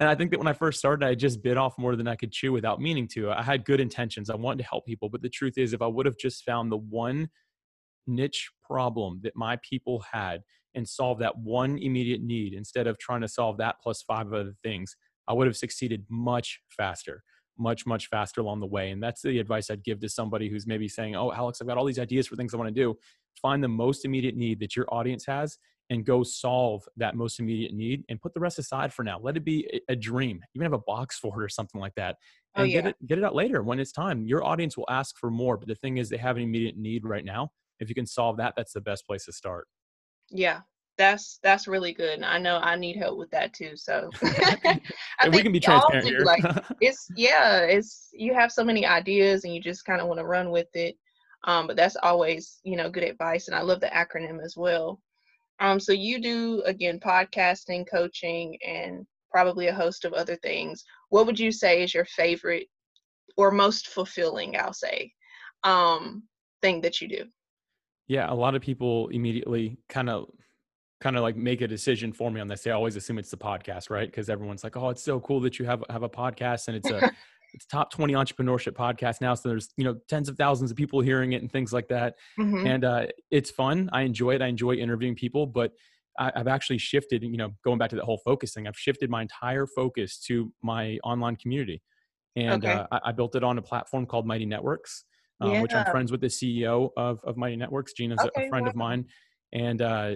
and 0.00 0.08
I 0.08 0.14
think 0.14 0.30
that 0.30 0.38
when 0.38 0.46
I 0.46 0.52
first 0.52 0.78
started, 0.78 1.06
I 1.06 1.14
just 1.14 1.42
bit 1.42 1.56
off 1.56 1.78
more 1.78 1.96
than 1.96 2.08
I 2.08 2.16
could 2.16 2.32
chew 2.32 2.52
without 2.52 2.80
meaning 2.80 3.08
to. 3.14 3.30
I 3.30 3.42
had 3.42 3.64
good 3.64 3.80
intentions. 3.80 4.30
I 4.30 4.36
wanted 4.36 4.62
to 4.62 4.68
help 4.68 4.86
people, 4.86 5.08
but 5.08 5.22
the 5.22 5.28
truth 5.28 5.58
is, 5.58 5.72
if 5.72 5.82
I 5.82 5.86
would 5.86 6.06
have 6.06 6.16
just 6.18 6.44
found 6.44 6.70
the 6.70 6.78
one 6.78 7.28
niche 8.06 8.50
problem 8.62 9.20
that 9.22 9.34
my 9.34 9.58
people 9.68 10.04
had 10.12 10.42
and 10.74 10.88
solved 10.88 11.20
that 11.20 11.38
one 11.38 11.78
immediate 11.78 12.22
need 12.22 12.52
instead 12.52 12.86
of 12.86 12.98
trying 12.98 13.20
to 13.20 13.28
solve 13.28 13.58
that 13.58 13.76
plus 13.82 14.02
five 14.02 14.32
other 14.32 14.54
things, 14.62 14.96
I 15.28 15.32
would 15.32 15.46
have 15.46 15.56
succeeded 15.56 16.04
much 16.10 16.60
faster, 16.76 17.22
much, 17.58 17.86
much 17.86 18.08
faster 18.08 18.40
along 18.40 18.60
the 18.60 18.66
way. 18.66 18.90
And 18.90 19.02
that's 19.02 19.22
the 19.22 19.38
advice 19.38 19.70
I'd 19.70 19.84
give 19.84 20.00
to 20.00 20.08
somebody 20.08 20.48
who's 20.48 20.66
maybe 20.66 20.88
saying, 20.88 21.14
Oh, 21.16 21.32
Alex, 21.32 21.60
I've 21.60 21.68
got 21.68 21.78
all 21.78 21.84
these 21.84 21.98
ideas 21.98 22.26
for 22.26 22.36
things 22.36 22.52
I 22.52 22.56
want 22.56 22.74
to 22.74 22.80
do. 22.80 22.96
Find 23.40 23.62
the 23.62 23.68
most 23.68 24.04
immediate 24.04 24.36
need 24.36 24.60
that 24.60 24.76
your 24.76 24.86
audience 24.92 25.24
has 25.26 25.58
and 25.90 26.04
go 26.04 26.22
solve 26.22 26.82
that 26.96 27.14
most 27.14 27.40
immediate 27.40 27.72
need 27.72 28.04
and 28.08 28.20
put 28.20 28.32
the 28.34 28.40
rest 28.40 28.58
aside 28.58 28.92
for 28.92 29.04
now. 29.04 29.18
Let 29.20 29.36
it 29.36 29.44
be 29.44 29.82
a 29.88 29.96
dream. 29.96 30.40
Even 30.54 30.64
have 30.64 30.72
a 30.72 30.78
box 30.78 31.18
for 31.20 31.40
it 31.40 31.44
or 31.44 31.48
something 31.48 31.80
like 31.80 31.94
that. 31.96 32.16
Oh, 32.56 32.62
and 32.62 32.64
oh, 32.64 32.66
yeah. 32.66 32.80
get 32.80 32.86
it 32.86 33.06
get 33.06 33.18
it 33.18 33.24
out 33.24 33.34
later 33.34 33.62
when 33.62 33.80
it's 33.80 33.92
time. 33.92 34.26
Your 34.26 34.44
audience 34.44 34.76
will 34.76 34.88
ask 34.88 35.16
for 35.18 35.30
more, 35.30 35.56
but 35.56 35.68
the 35.68 35.74
thing 35.74 35.98
is 35.98 36.08
they 36.08 36.16
have 36.16 36.36
an 36.36 36.42
immediate 36.42 36.76
need 36.76 37.04
right 37.04 37.24
now. 37.24 37.50
If 37.80 37.88
you 37.88 37.94
can 37.94 38.06
solve 38.06 38.36
that, 38.38 38.54
that's 38.56 38.72
the 38.72 38.80
best 38.80 39.06
place 39.06 39.24
to 39.26 39.32
start. 39.32 39.66
Yeah. 40.30 40.60
That's 40.96 41.40
that's 41.42 41.66
really 41.66 41.92
good. 41.92 42.14
And 42.14 42.24
I 42.24 42.38
know 42.38 42.58
I 42.58 42.76
need 42.76 42.94
help 42.96 43.18
with 43.18 43.28
that 43.32 43.52
too. 43.52 43.72
So 43.74 44.10
we 45.32 45.42
can 45.42 45.50
be 45.50 45.58
transparent 45.58 46.06
here. 46.06 46.20
like 46.20 46.44
it's 46.80 47.08
yeah, 47.16 47.62
it's 47.62 48.10
you 48.12 48.32
have 48.32 48.52
so 48.52 48.62
many 48.62 48.86
ideas 48.86 49.42
and 49.42 49.52
you 49.52 49.60
just 49.60 49.84
kind 49.84 50.00
of 50.00 50.06
want 50.06 50.20
to 50.20 50.24
run 50.24 50.50
with 50.52 50.68
it. 50.74 50.96
Um, 51.46 51.66
but 51.66 51.76
that's 51.76 51.96
always, 51.96 52.60
you 52.62 52.76
know, 52.76 52.90
good 52.90 53.02
advice. 53.02 53.48
And 53.48 53.56
I 53.56 53.62
love 53.62 53.80
the 53.80 53.88
acronym 53.88 54.42
as 54.42 54.56
well. 54.56 55.00
Um, 55.60 55.78
so 55.78 55.92
you 55.92 56.20
do 56.20 56.62
again 56.66 56.98
podcasting, 56.98 57.86
coaching, 57.90 58.58
and 58.66 59.06
probably 59.30 59.68
a 59.68 59.74
host 59.74 60.04
of 60.04 60.12
other 60.12 60.36
things. 60.36 60.84
What 61.10 61.26
would 61.26 61.38
you 61.38 61.52
say 61.52 61.82
is 61.82 61.94
your 61.94 62.04
favorite 62.04 62.68
or 63.36 63.50
most 63.50 63.88
fulfilling, 63.88 64.56
I'll 64.56 64.72
say, 64.72 65.12
um, 65.64 66.22
thing 66.62 66.80
that 66.82 67.00
you 67.00 67.08
do? 67.08 67.24
Yeah, 68.06 68.30
a 68.30 68.34
lot 68.34 68.54
of 68.54 68.62
people 68.62 69.08
immediately 69.08 69.78
kind 69.88 70.10
of 70.10 70.28
kind 71.00 71.16
of 71.16 71.22
like 71.22 71.36
make 71.36 71.60
a 71.60 71.68
decision 71.68 72.12
for 72.12 72.30
me 72.30 72.40
on 72.40 72.48
this. 72.48 72.62
They 72.62 72.70
always 72.70 72.96
assume 72.96 73.18
it's 73.18 73.30
the 73.30 73.36
podcast, 73.36 73.90
right? 73.90 74.08
Because 74.08 74.30
everyone's 74.30 74.64
like, 74.64 74.76
"Oh, 74.76 74.90
it's 74.90 75.02
so 75.02 75.20
cool 75.20 75.40
that 75.40 75.58
you 75.58 75.64
have 75.64 75.82
have 75.90 76.02
a 76.02 76.08
podcast 76.08 76.68
and 76.68 76.76
it's 76.76 76.90
a 76.90 77.10
it's 77.54 77.66
top 77.66 77.90
20 77.90 78.12
entrepreneurship 78.14 78.72
podcast 78.72 79.20
now 79.20 79.34
so 79.34 79.48
there's 79.48 79.70
you 79.76 79.84
know 79.84 79.96
tens 80.08 80.28
of 80.28 80.36
thousands 80.36 80.70
of 80.70 80.76
people 80.76 81.00
hearing 81.00 81.32
it 81.32 81.42
and 81.42 81.50
things 81.50 81.72
like 81.72 81.88
that 81.88 82.16
mm-hmm. 82.38 82.66
and 82.66 82.84
uh, 82.84 83.06
it's 83.30 83.50
fun 83.50 83.88
i 83.92 84.02
enjoy 84.02 84.34
it 84.34 84.42
i 84.42 84.46
enjoy 84.46 84.74
interviewing 84.74 85.14
people 85.14 85.46
but 85.46 85.72
I, 86.18 86.32
have 86.36 86.48
actually 86.48 86.78
shifted 86.78 87.22
you 87.22 87.36
know 87.36 87.50
going 87.64 87.78
back 87.78 87.90
to 87.90 87.96
the 87.96 88.04
whole 88.04 88.18
focus 88.24 88.52
thing 88.52 88.66
i've 88.66 88.78
shifted 88.78 89.10
my 89.10 89.22
entire 89.22 89.66
focus 89.66 90.18
to 90.26 90.52
my 90.62 90.98
online 91.04 91.36
community 91.36 91.82
and 92.36 92.64
okay. 92.64 92.74
uh, 92.74 92.86
I, 92.92 93.00
I, 93.06 93.12
built 93.12 93.36
it 93.36 93.44
on 93.44 93.58
a 93.58 93.62
platform 93.62 94.06
called 94.06 94.26
mighty 94.26 94.46
networks 94.46 95.04
uh, 95.42 95.48
yeah. 95.48 95.62
which 95.62 95.72
i'm 95.72 95.86
friends 95.86 96.12
with 96.12 96.20
the 96.20 96.28
ceo 96.28 96.90
of, 96.96 97.20
of 97.24 97.36
mighty 97.36 97.56
networks 97.56 97.92
gina's 97.92 98.20
okay, 98.20 98.46
a, 98.46 98.48
friend 98.48 98.66
wow. 98.66 98.70
of 98.70 98.76
mine 98.76 99.06
and 99.52 99.82
uh, 99.82 100.14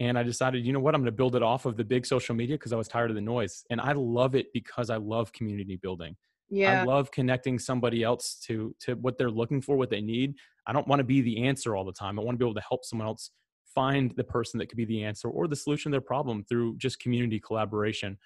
and 0.00 0.18
I 0.18 0.22
decided, 0.22 0.64
you 0.64 0.72
know 0.72 0.78
what, 0.78 0.94
I'm 0.94 1.00
going 1.00 1.06
to 1.06 1.16
build 1.16 1.34
it 1.34 1.42
off 1.42 1.66
of 1.66 1.76
the 1.76 1.84
big 1.84 2.06
social 2.06 2.34
media 2.34 2.56
because 2.56 2.72
I 2.72 2.76
was 2.76 2.86
tired 2.86 3.10
of 3.10 3.16
the 3.16 3.20
noise. 3.20 3.64
And 3.70 3.80
I 3.80 3.92
love 3.92 4.34
it 4.34 4.46
because 4.52 4.90
I 4.90 4.96
love 4.96 5.32
community 5.32 5.76
building. 5.76 6.16
Yeah. 6.50 6.82
I 6.82 6.84
love 6.84 7.10
connecting 7.10 7.58
somebody 7.58 8.02
else 8.02 8.36
to 8.46 8.74
to 8.80 8.94
what 8.94 9.18
they're 9.18 9.30
looking 9.30 9.60
for, 9.60 9.76
what 9.76 9.90
they 9.90 10.00
need. 10.00 10.34
I 10.66 10.72
don't 10.72 10.88
want 10.88 11.00
to 11.00 11.04
be 11.04 11.20
the 11.20 11.44
answer 11.44 11.76
all 11.76 11.84
the 11.84 11.92
time. 11.92 12.18
I 12.18 12.22
want 12.22 12.34
to 12.34 12.38
be 12.38 12.46
able 12.46 12.60
to 12.60 12.66
help 12.68 12.84
someone 12.84 13.08
else 13.08 13.30
find 13.74 14.12
the 14.16 14.24
person 14.24 14.58
that 14.58 14.68
could 14.68 14.76
be 14.76 14.84
the 14.84 15.04
answer 15.04 15.28
or 15.28 15.46
the 15.46 15.56
solution 15.56 15.90
to 15.90 15.94
their 15.94 16.00
problem 16.00 16.44
through 16.48 16.76
just 16.78 17.00
community 17.00 17.38
collaboration. 17.38 18.16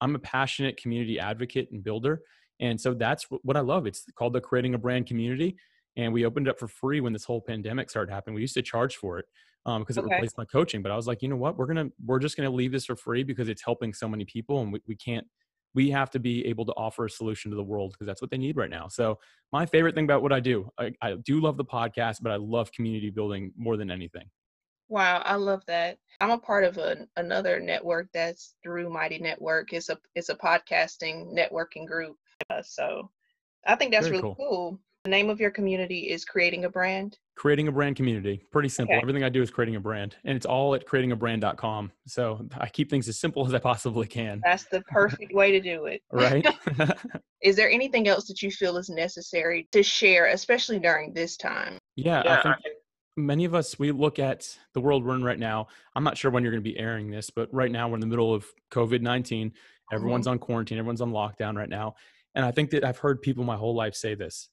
I'm 0.00 0.14
a 0.14 0.18
passionate 0.18 0.76
community 0.76 1.18
advocate 1.18 1.70
and 1.70 1.82
builder. 1.82 2.22
And 2.60 2.80
so 2.80 2.94
that's 2.94 3.26
what 3.42 3.56
I 3.56 3.60
love. 3.60 3.86
It's 3.86 4.04
called 4.16 4.32
the 4.32 4.40
Creating 4.40 4.74
a 4.74 4.78
Brand 4.78 5.06
Community. 5.06 5.56
And 5.96 6.12
we 6.12 6.24
opened 6.24 6.46
it 6.46 6.50
up 6.50 6.58
for 6.58 6.68
free 6.68 7.00
when 7.00 7.12
this 7.12 7.24
whole 7.24 7.40
pandemic 7.40 7.90
started 7.90 8.12
happening. 8.12 8.34
We 8.34 8.40
used 8.40 8.54
to 8.54 8.62
charge 8.62 8.96
for 8.96 9.18
it 9.18 9.26
um, 9.66 9.82
because 9.82 9.98
it 9.98 10.04
okay. 10.04 10.14
replaced 10.14 10.38
my 10.38 10.44
coaching. 10.44 10.82
But 10.82 10.92
I 10.92 10.96
was 10.96 11.06
like, 11.06 11.22
you 11.22 11.28
know 11.28 11.36
what? 11.36 11.56
We're 11.56 11.66
gonna 11.66 11.88
we're 12.04 12.18
just 12.18 12.36
gonna 12.36 12.50
leave 12.50 12.72
this 12.72 12.86
for 12.86 12.96
free 12.96 13.22
because 13.22 13.48
it's 13.48 13.62
helping 13.64 13.92
so 13.92 14.08
many 14.08 14.24
people, 14.24 14.60
and 14.60 14.72
we, 14.72 14.80
we 14.86 14.96
can't. 14.96 15.26
We 15.74 15.90
have 15.90 16.10
to 16.10 16.18
be 16.18 16.46
able 16.46 16.66
to 16.66 16.72
offer 16.72 17.06
a 17.06 17.10
solution 17.10 17.50
to 17.50 17.56
the 17.56 17.62
world 17.62 17.92
because 17.92 18.06
that's 18.06 18.20
what 18.20 18.30
they 18.30 18.38
need 18.38 18.56
right 18.56 18.70
now. 18.70 18.88
So 18.88 19.18
my 19.52 19.66
favorite 19.66 19.94
thing 19.94 20.04
about 20.04 20.22
what 20.22 20.32
I 20.32 20.40
do, 20.40 20.70
I, 20.78 20.92
I 21.00 21.14
do 21.14 21.40
love 21.40 21.56
the 21.56 21.64
podcast, 21.64 22.18
but 22.22 22.32
I 22.32 22.36
love 22.36 22.72
community 22.72 23.10
building 23.10 23.52
more 23.56 23.76
than 23.76 23.90
anything. 23.90 24.28
Wow, 24.88 25.22
I 25.24 25.36
love 25.36 25.64
that. 25.66 25.96
I'm 26.20 26.30
a 26.30 26.38
part 26.38 26.64
of 26.64 26.76
a, 26.76 27.06
another 27.16 27.58
network 27.60 28.08
that's 28.12 28.54
through 28.62 28.90
Mighty 28.90 29.18
Network. 29.18 29.72
It's 29.72 29.88
a 29.88 29.98
it's 30.14 30.28
a 30.28 30.34
podcasting 30.34 31.32
networking 31.32 31.86
group. 31.86 32.18
Uh, 32.50 32.60
so 32.62 33.10
I 33.66 33.74
think 33.76 33.92
that's 33.92 34.06
Very 34.06 34.18
really 34.18 34.22
cool. 34.22 34.34
cool. 34.36 34.80
The 35.04 35.10
name 35.10 35.30
of 35.30 35.40
your 35.40 35.50
community 35.50 36.10
is 36.10 36.24
Creating 36.24 36.64
a 36.64 36.68
Brand. 36.70 37.18
Creating 37.34 37.66
a 37.66 37.72
Brand 37.72 37.96
Community. 37.96 38.40
Pretty 38.52 38.68
simple. 38.68 38.94
Okay. 38.94 39.02
Everything 39.02 39.24
I 39.24 39.30
do 39.30 39.42
is 39.42 39.50
creating 39.50 39.74
a 39.74 39.80
brand, 39.80 40.14
and 40.24 40.36
it's 40.36 40.46
all 40.46 40.76
at 40.76 40.86
creatingabrand.com. 40.86 41.90
So 42.06 42.46
I 42.56 42.68
keep 42.68 42.88
things 42.88 43.08
as 43.08 43.18
simple 43.18 43.44
as 43.48 43.52
I 43.52 43.58
possibly 43.58 44.06
can. 44.06 44.40
That's 44.44 44.66
the 44.66 44.80
perfect 44.82 45.34
way 45.34 45.50
to 45.50 45.60
do 45.60 45.86
it. 45.86 46.02
Right. 46.12 46.46
is 47.42 47.56
there 47.56 47.68
anything 47.68 48.06
else 48.06 48.28
that 48.28 48.42
you 48.42 48.52
feel 48.52 48.76
is 48.76 48.90
necessary 48.90 49.66
to 49.72 49.82
share, 49.82 50.28
especially 50.28 50.78
during 50.78 51.12
this 51.12 51.36
time? 51.36 51.78
Yeah, 51.96 52.22
yeah. 52.24 52.38
I 52.38 52.42
think 52.42 52.56
many 53.16 53.44
of 53.44 53.56
us 53.56 53.80
we 53.80 53.90
look 53.90 54.20
at 54.20 54.56
the 54.72 54.80
world 54.80 55.04
we're 55.04 55.14
in 55.14 55.22
right 55.22 55.38
now 55.38 55.66
i'm 55.94 56.02
not 56.02 56.16
sure 56.16 56.30
when 56.30 56.42
you're 56.42 56.50
going 56.50 56.64
to 56.64 56.70
be 56.70 56.78
airing 56.78 57.10
this 57.10 57.28
but 57.28 57.46
right 57.52 57.70
now 57.70 57.86
we're 57.86 57.96
in 57.96 58.00
the 58.00 58.06
middle 58.06 58.32
of 58.32 58.46
covid-19 58.70 59.52
everyone's 59.92 60.24
mm-hmm. 60.24 60.30
on 60.30 60.38
quarantine 60.38 60.78
everyone's 60.78 61.02
on 61.02 61.12
lockdown 61.12 61.54
right 61.54 61.68
now 61.68 61.94
and 62.34 62.42
i 62.42 62.50
think 62.50 62.70
that 62.70 62.82
i've 62.82 62.96
heard 62.96 63.20
people 63.20 63.44
my 63.44 63.54
whole 63.54 63.74
life 63.74 63.94
say 63.94 64.14
this 64.14 64.48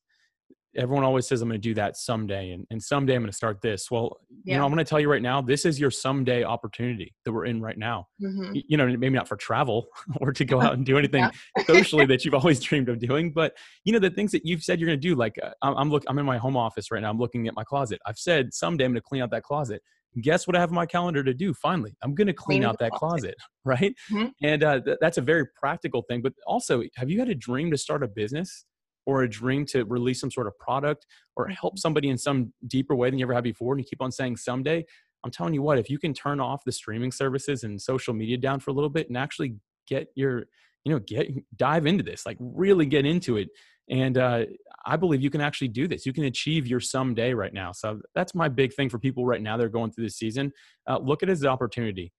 everyone 0.75 1.03
always 1.03 1.27
says 1.27 1.41
I'm 1.41 1.49
going 1.49 1.59
to 1.59 1.67
do 1.67 1.73
that 1.75 1.97
someday 1.97 2.51
and, 2.51 2.65
and 2.69 2.81
someday 2.81 3.15
I'm 3.15 3.21
going 3.21 3.31
to 3.31 3.35
start 3.35 3.61
this. 3.61 3.89
Well, 3.89 4.17
yeah. 4.43 4.53
you 4.53 4.59
know, 4.59 4.65
I'm 4.65 4.71
going 4.71 4.83
to 4.83 4.89
tell 4.89 4.99
you 4.99 5.09
right 5.09 5.21
now, 5.21 5.41
this 5.41 5.65
is 5.65 5.79
your 5.79 5.91
someday 5.91 6.43
opportunity 6.43 7.15
that 7.25 7.31
we're 7.31 7.45
in 7.45 7.61
right 7.61 7.77
now. 7.77 8.07
Mm-hmm. 8.21 8.57
You 8.67 8.77
know, 8.77 8.87
maybe 8.87 9.09
not 9.09 9.27
for 9.27 9.35
travel 9.35 9.87
or 10.21 10.31
to 10.31 10.45
go 10.45 10.61
out 10.61 10.73
and 10.73 10.85
do 10.85 10.97
anything 10.97 11.21
yeah. 11.23 11.63
socially 11.65 12.05
that 12.07 12.23
you've 12.23 12.35
always 12.35 12.59
dreamed 12.59 12.89
of 12.89 12.99
doing, 12.99 13.31
but 13.31 13.53
you 13.83 13.93
know, 13.93 13.99
the 13.99 14.09
things 14.09 14.31
that 14.31 14.45
you've 14.45 14.63
said 14.63 14.79
you're 14.79 14.87
going 14.87 14.99
to 14.99 15.07
do, 15.07 15.15
like 15.15 15.35
uh, 15.41 15.51
I'm, 15.61 15.75
I'm 15.75 15.89
look, 15.89 16.03
I'm 16.07 16.19
in 16.19 16.25
my 16.25 16.37
home 16.37 16.57
office 16.57 16.91
right 16.91 17.01
now. 17.01 17.09
I'm 17.09 17.19
looking 17.19 17.47
at 17.47 17.55
my 17.55 17.63
closet. 17.63 17.99
I've 18.05 18.19
said 18.19 18.53
someday 18.53 18.85
I'm 18.85 18.91
going 18.91 19.01
to 19.01 19.07
clean 19.07 19.21
out 19.21 19.31
that 19.31 19.43
closet. 19.43 19.81
Guess 20.21 20.47
what 20.47 20.55
I 20.55 20.59
have 20.59 20.71
my 20.71 20.87
calendar 20.87 21.23
to 21.23 21.35
do? 21.35 21.53
Finally, 21.53 21.95
I'm 22.03 22.15
going 22.15 22.27
to 22.27 22.33
clean, 22.33 22.61
clean 22.61 22.65
out 22.67 22.79
that 22.79 22.91
closet, 22.91 23.35
right? 23.63 23.93
Mm-hmm. 24.11 24.27
And 24.41 24.63
uh, 24.63 24.81
th- 24.81 24.97
that's 24.99 25.19
a 25.19 25.21
very 25.21 25.45
practical 25.59 26.03
thing. 26.09 26.23
But 26.23 26.33
also, 26.47 26.81
have 26.95 27.11
you 27.11 27.19
had 27.19 27.29
a 27.29 27.35
dream 27.35 27.69
to 27.69 27.77
start 27.77 28.01
a 28.01 28.07
business? 28.07 28.65
Or 29.09 29.23
a 29.23 29.29
dream 29.29 29.65
to 29.65 29.83
release 29.85 30.19
some 30.19 30.31
sort 30.31 30.47
of 30.47 30.57
product 30.59 31.05
or 31.35 31.47
help 31.47 31.73
mm-hmm. 31.73 31.79
somebody 31.79 32.09
in 32.09 32.17
some 32.17 32.53
deeper 32.67 32.95
way 32.95 33.09
than 33.09 33.19
you 33.19 33.25
ever 33.25 33.33
had 33.33 33.43
before 33.43 33.73
and 33.73 33.81
you 33.81 33.85
keep 33.87 34.01
on 34.01 34.11
saying 34.11 34.37
someday 34.37 34.85
i'm 35.23 35.31
telling 35.31 35.53
you 35.53 35.61
what 35.61 35.77
if 35.77 35.89
you 35.89 35.99
can 35.99 36.13
turn 36.13 36.39
off 36.39 36.63
the 36.65 36.71
streaming 36.71 37.11
services 37.11 37.63
and 37.63 37.81
social 37.81 38.13
media 38.13 38.37
down 38.37 38.59
for 38.59 38.71
a 38.71 38.73
little 38.73 38.89
bit 38.89 39.07
and 39.07 39.17
actually 39.17 39.55
get 39.87 40.07
your 40.15 40.45
you 40.85 40.93
know 40.93 40.99
get 40.99 41.27
dive 41.57 41.85
into 41.85 42.03
this 42.03 42.25
like 42.25 42.37
really 42.39 42.85
get 42.85 43.05
into 43.05 43.37
it. 43.37 43.49
And 43.91 44.17
uh, 44.17 44.45
i 44.85 44.95
believe 44.95 45.21
you 45.21 45.29
can 45.29 45.41
actually 45.41 45.67
do 45.67 45.87
this. 45.87 46.05
You 46.05 46.13
can 46.13 46.25
achieve 46.25 46.67
your 46.67 46.79
someday 46.79 47.33
right 47.33 47.53
now. 47.53 47.71
So 47.71 48.01
that's 48.15 48.35
my 48.35 48.47
big 48.47 48.73
thing 48.73 48.89
for 48.89 48.99
people 48.99 49.25
right 49.25 49.41
now 49.41 49.57
they're 49.57 49.69
going 49.69 49.91
through 49.91 50.05
this 50.05 50.17
season. 50.17 50.51
Uh, 50.87 50.99
look 50.99 51.23
at 51.23 51.29
it 51.29 51.33
as 51.33 51.41
an 51.41 51.47
opportunity. 51.47 52.13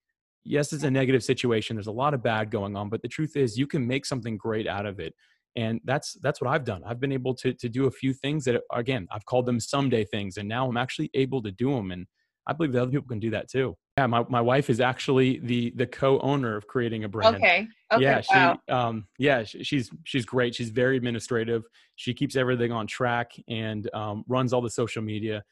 Yes 0.44 0.72
it's 0.72 0.84
a 0.84 0.90
negative 0.90 1.22
situation. 1.22 1.76
There's 1.76 1.86
a 1.86 1.92
lot 1.92 2.14
of 2.14 2.22
bad 2.22 2.50
going 2.50 2.76
on 2.76 2.90
but 2.90 3.02
the 3.02 3.08
truth 3.08 3.36
is 3.36 3.58
you 3.58 3.66
can 3.66 3.86
make 3.86 4.04
something 4.04 4.36
great 4.36 4.66
out 4.66 4.86
of 4.86 5.00
it 5.00 5.14
and 5.56 5.80
that's 5.84 6.16
that's 6.22 6.40
what 6.40 6.50
i've 6.50 6.64
done. 6.64 6.82
I've 6.84 7.00
been 7.00 7.12
able 7.12 7.34
to 7.36 7.52
to 7.54 7.68
do 7.68 7.86
a 7.86 7.90
few 7.90 8.12
things 8.12 8.44
that 8.44 8.62
again 8.72 9.08
i've 9.10 9.24
called 9.24 9.46
them 9.46 9.60
someday 9.60 10.04
things 10.04 10.36
and 10.36 10.48
now 10.48 10.68
i'm 10.68 10.76
actually 10.76 11.10
able 11.14 11.42
to 11.42 11.50
do 11.50 11.74
them 11.74 11.90
and 11.90 12.06
i 12.46 12.52
believe 12.52 12.72
that 12.72 12.82
other 12.82 12.90
people 12.90 13.08
can 13.08 13.20
do 13.20 13.30
that 13.30 13.48
too. 13.48 13.76
Yeah 13.98 14.06
my, 14.06 14.24
my 14.28 14.40
wife 14.40 14.70
is 14.70 14.80
actually 14.80 15.40
the 15.40 15.72
the 15.76 15.86
co-owner 15.86 16.56
of 16.56 16.66
creating 16.66 17.04
a 17.04 17.08
brand. 17.08 17.36
Okay, 17.36 17.68
okay. 17.92 18.02
Yeah 18.02 18.20
she 18.20 18.34
wow. 18.34 18.58
um 18.68 19.06
yeah 19.18 19.44
she's 19.44 19.90
she's 20.04 20.24
great. 20.24 20.54
She's 20.54 20.70
very 20.70 20.96
administrative. 20.96 21.64
She 21.96 22.14
keeps 22.14 22.36
everything 22.36 22.72
on 22.72 22.86
track 22.86 23.32
and 23.48 23.92
um, 23.94 24.24
runs 24.26 24.52
all 24.52 24.62
the 24.62 24.70
social 24.70 25.02
media 25.02 25.42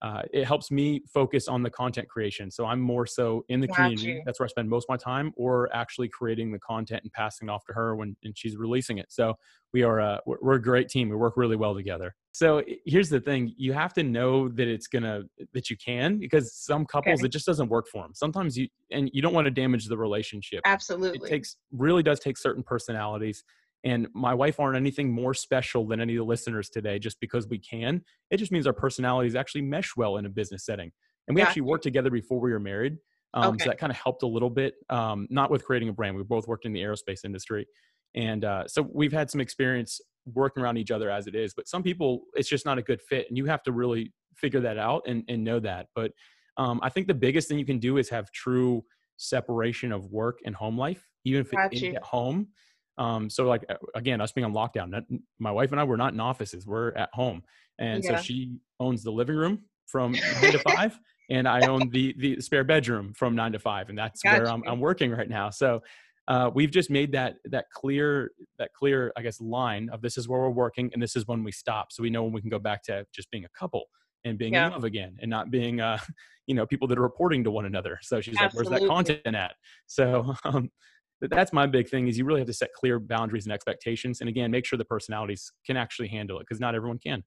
uh, 0.00 0.22
it 0.32 0.44
helps 0.44 0.70
me 0.70 1.02
focus 1.12 1.48
on 1.48 1.62
the 1.62 1.70
content 1.70 2.08
creation. 2.08 2.50
So 2.50 2.64
I'm 2.64 2.80
more 2.80 3.06
so 3.06 3.44
in 3.48 3.60
the 3.60 3.66
Got 3.66 3.76
community. 3.76 4.12
You. 4.12 4.22
That's 4.24 4.38
where 4.38 4.46
I 4.46 4.48
spend 4.48 4.68
most 4.68 4.84
of 4.84 4.90
my 4.90 4.96
time, 4.96 5.32
or 5.36 5.68
actually 5.74 6.08
creating 6.08 6.52
the 6.52 6.58
content 6.60 7.02
and 7.02 7.12
passing 7.12 7.48
it 7.48 7.50
off 7.50 7.64
to 7.66 7.72
her 7.72 7.96
when 7.96 8.16
and 8.22 8.36
she's 8.36 8.56
releasing 8.56 8.98
it. 8.98 9.06
So 9.08 9.34
we 9.72 9.82
are 9.82 9.98
a 9.98 10.20
we're, 10.24 10.36
we're 10.40 10.54
a 10.54 10.62
great 10.62 10.88
team. 10.88 11.08
We 11.08 11.16
work 11.16 11.36
really 11.36 11.56
well 11.56 11.74
together. 11.74 12.14
So 12.30 12.62
here's 12.86 13.08
the 13.08 13.20
thing: 13.20 13.52
you 13.56 13.72
have 13.72 13.92
to 13.94 14.04
know 14.04 14.48
that 14.48 14.68
it's 14.68 14.86
gonna 14.86 15.22
that 15.52 15.68
you 15.68 15.76
can 15.76 16.18
because 16.18 16.54
some 16.54 16.86
couples 16.86 17.20
okay. 17.20 17.26
it 17.26 17.32
just 17.32 17.46
doesn't 17.46 17.68
work 17.68 17.88
for 17.88 18.02
them. 18.02 18.12
Sometimes 18.14 18.56
you 18.56 18.68
and 18.92 19.10
you 19.12 19.20
don't 19.20 19.34
want 19.34 19.46
to 19.46 19.50
damage 19.50 19.86
the 19.86 19.98
relationship. 19.98 20.60
Absolutely, 20.64 21.26
it 21.26 21.28
takes 21.28 21.56
really 21.72 22.04
does 22.04 22.20
take 22.20 22.38
certain 22.38 22.62
personalities 22.62 23.42
and 23.84 24.08
my 24.14 24.34
wife 24.34 24.58
aren't 24.58 24.76
anything 24.76 25.12
more 25.12 25.34
special 25.34 25.86
than 25.86 26.00
any 26.00 26.14
of 26.14 26.18
the 26.18 26.24
listeners 26.24 26.68
today 26.68 26.98
just 26.98 27.20
because 27.20 27.46
we 27.48 27.58
can. 27.58 28.02
It 28.30 28.38
just 28.38 28.50
means 28.50 28.66
our 28.66 28.72
personalities 28.72 29.34
actually 29.34 29.62
mesh 29.62 29.96
well 29.96 30.16
in 30.16 30.26
a 30.26 30.28
business 30.28 30.64
setting. 30.64 30.90
And 31.26 31.34
we 31.34 31.42
actually 31.42 31.62
worked 31.62 31.84
together 31.84 32.10
before 32.10 32.40
we 32.40 32.52
were 32.52 32.60
married. 32.60 32.96
Um, 33.34 33.54
okay. 33.54 33.64
So 33.64 33.70
that 33.70 33.78
kind 33.78 33.92
of 33.92 33.98
helped 33.98 34.22
a 34.22 34.26
little 34.26 34.50
bit, 34.50 34.74
um, 34.88 35.26
not 35.30 35.50
with 35.50 35.64
creating 35.64 35.90
a 35.90 35.92
brand. 35.92 36.16
We 36.16 36.22
both 36.22 36.48
worked 36.48 36.64
in 36.64 36.72
the 36.72 36.80
aerospace 36.80 37.24
industry. 37.24 37.66
And 38.14 38.44
uh, 38.44 38.66
so 38.66 38.88
we've 38.92 39.12
had 39.12 39.30
some 39.30 39.40
experience 39.40 40.00
working 40.34 40.62
around 40.62 40.78
each 40.78 40.90
other 40.90 41.10
as 41.10 41.26
it 41.26 41.34
is. 41.34 41.52
But 41.54 41.68
some 41.68 41.82
people, 41.82 42.22
it's 42.34 42.48
just 42.48 42.64
not 42.64 42.78
a 42.78 42.82
good 42.82 43.00
fit. 43.02 43.26
And 43.28 43.36
you 43.36 43.44
have 43.44 43.62
to 43.64 43.72
really 43.72 44.12
figure 44.34 44.60
that 44.60 44.78
out 44.78 45.02
and, 45.06 45.22
and 45.28 45.44
know 45.44 45.60
that. 45.60 45.86
But 45.94 46.12
um, 46.56 46.80
I 46.82 46.88
think 46.88 47.06
the 47.06 47.14
biggest 47.14 47.48
thing 47.48 47.58
you 47.58 47.66
can 47.66 47.78
do 47.78 47.98
is 47.98 48.08
have 48.08 48.32
true 48.32 48.82
separation 49.18 49.92
of 49.92 50.06
work 50.06 50.38
and 50.44 50.54
home 50.54 50.78
life, 50.78 51.06
even 51.24 51.42
if 51.42 51.48
it's 51.52 51.82
at 51.96 52.02
home. 52.02 52.48
Um, 52.98 53.30
so 53.30 53.46
like 53.46 53.64
again, 53.94 54.20
us 54.20 54.32
being 54.32 54.44
on 54.44 54.52
lockdown, 54.52 55.02
my 55.38 55.50
wife 55.50 55.70
and 55.70 55.80
I 55.80 55.84
were 55.84 55.96
not 55.96 56.12
in 56.12 56.20
offices; 56.20 56.66
we're 56.66 56.90
at 56.92 57.10
home, 57.12 57.42
and 57.78 58.02
yeah. 58.02 58.16
so 58.16 58.22
she 58.22 58.56
owns 58.80 59.02
the 59.02 59.10
living 59.12 59.36
room 59.36 59.60
from 59.86 60.12
nine 60.12 60.52
to 60.52 60.58
five, 60.70 60.98
and 61.30 61.48
I 61.48 61.66
own 61.66 61.90
the 61.90 62.14
the 62.18 62.40
spare 62.40 62.64
bedroom 62.64 63.14
from 63.14 63.34
nine 63.34 63.52
to 63.52 63.58
five, 63.58 63.88
and 63.88 63.98
that's 63.98 64.22
gotcha. 64.22 64.42
where 64.42 64.50
I'm, 64.50 64.62
I'm 64.66 64.80
working 64.80 65.10
right 65.10 65.28
now. 65.28 65.50
So 65.50 65.82
uh, 66.28 66.50
we've 66.54 66.70
just 66.70 66.90
made 66.90 67.12
that 67.12 67.36
that 67.46 67.66
clear 67.72 68.32
that 68.58 68.72
clear 68.74 69.12
I 69.16 69.22
guess 69.22 69.40
line 69.40 69.88
of 69.90 70.02
this 70.02 70.18
is 70.18 70.28
where 70.28 70.40
we're 70.40 70.50
working 70.50 70.90
and 70.92 71.02
this 71.02 71.16
is 71.16 71.26
when 71.26 71.42
we 71.42 71.52
stop, 71.52 71.92
so 71.92 72.02
we 72.02 72.10
know 72.10 72.22
when 72.22 72.32
we 72.32 72.40
can 72.40 72.50
go 72.50 72.58
back 72.58 72.82
to 72.84 73.06
just 73.14 73.30
being 73.30 73.44
a 73.44 73.58
couple 73.58 73.84
and 74.24 74.36
being 74.36 74.54
yeah. 74.54 74.66
in 74.66 74.72
love 74.72 74.84
again 74.84 75.16
and 75.20 75.30
not 75.30 75.50
being 75.50 75.80
uh 75.80 75.98
you 76.46 76.54
know 76.54 76.66
people 76.66 76.88
that 76.88 76.98
are 76.98 77.02
reporting 77.02 77.44
to 77.44 77.50
one 77.50 77.64
another. 77.64 77.98
So 78.02 78.20
she's 78.20 78.36
Absolutely. 78.38 78.72
like, 78.72 78.80
"Where's 78.80 79.06
that 79.06 79.14
content 79.14 79.36
at?" 79.36 79.54
So 79.86 80.34
um, 80.44 80.70
that's 81.20 81.52
my 81.52 81.66
big 81.66 81.88
thing 81.88 82.06
is 82.06 82.16
you 82.16 82.24
really 82.24 82.40
have 82.40 82.46
to 82.46 82.52
set 82.52 82.72
clear 82.72 82.98
boundaries 82.98 83.46
and 83.46 83.52
expectations 83.52 84.20
and 84.20 84.28
again 84.28 84.50
make 84.50 84.64
sure 84.64 84.76
the 84.76 84.84
personalities 84.84 85.52
can 85.66 85.76
actually 85.76 86.08
handle 86.08 86.38
it 86.38 86.46
because 86.48 86.60
not 86.60 86.74
everyone 86.74 86.98
can. 86.98 87.24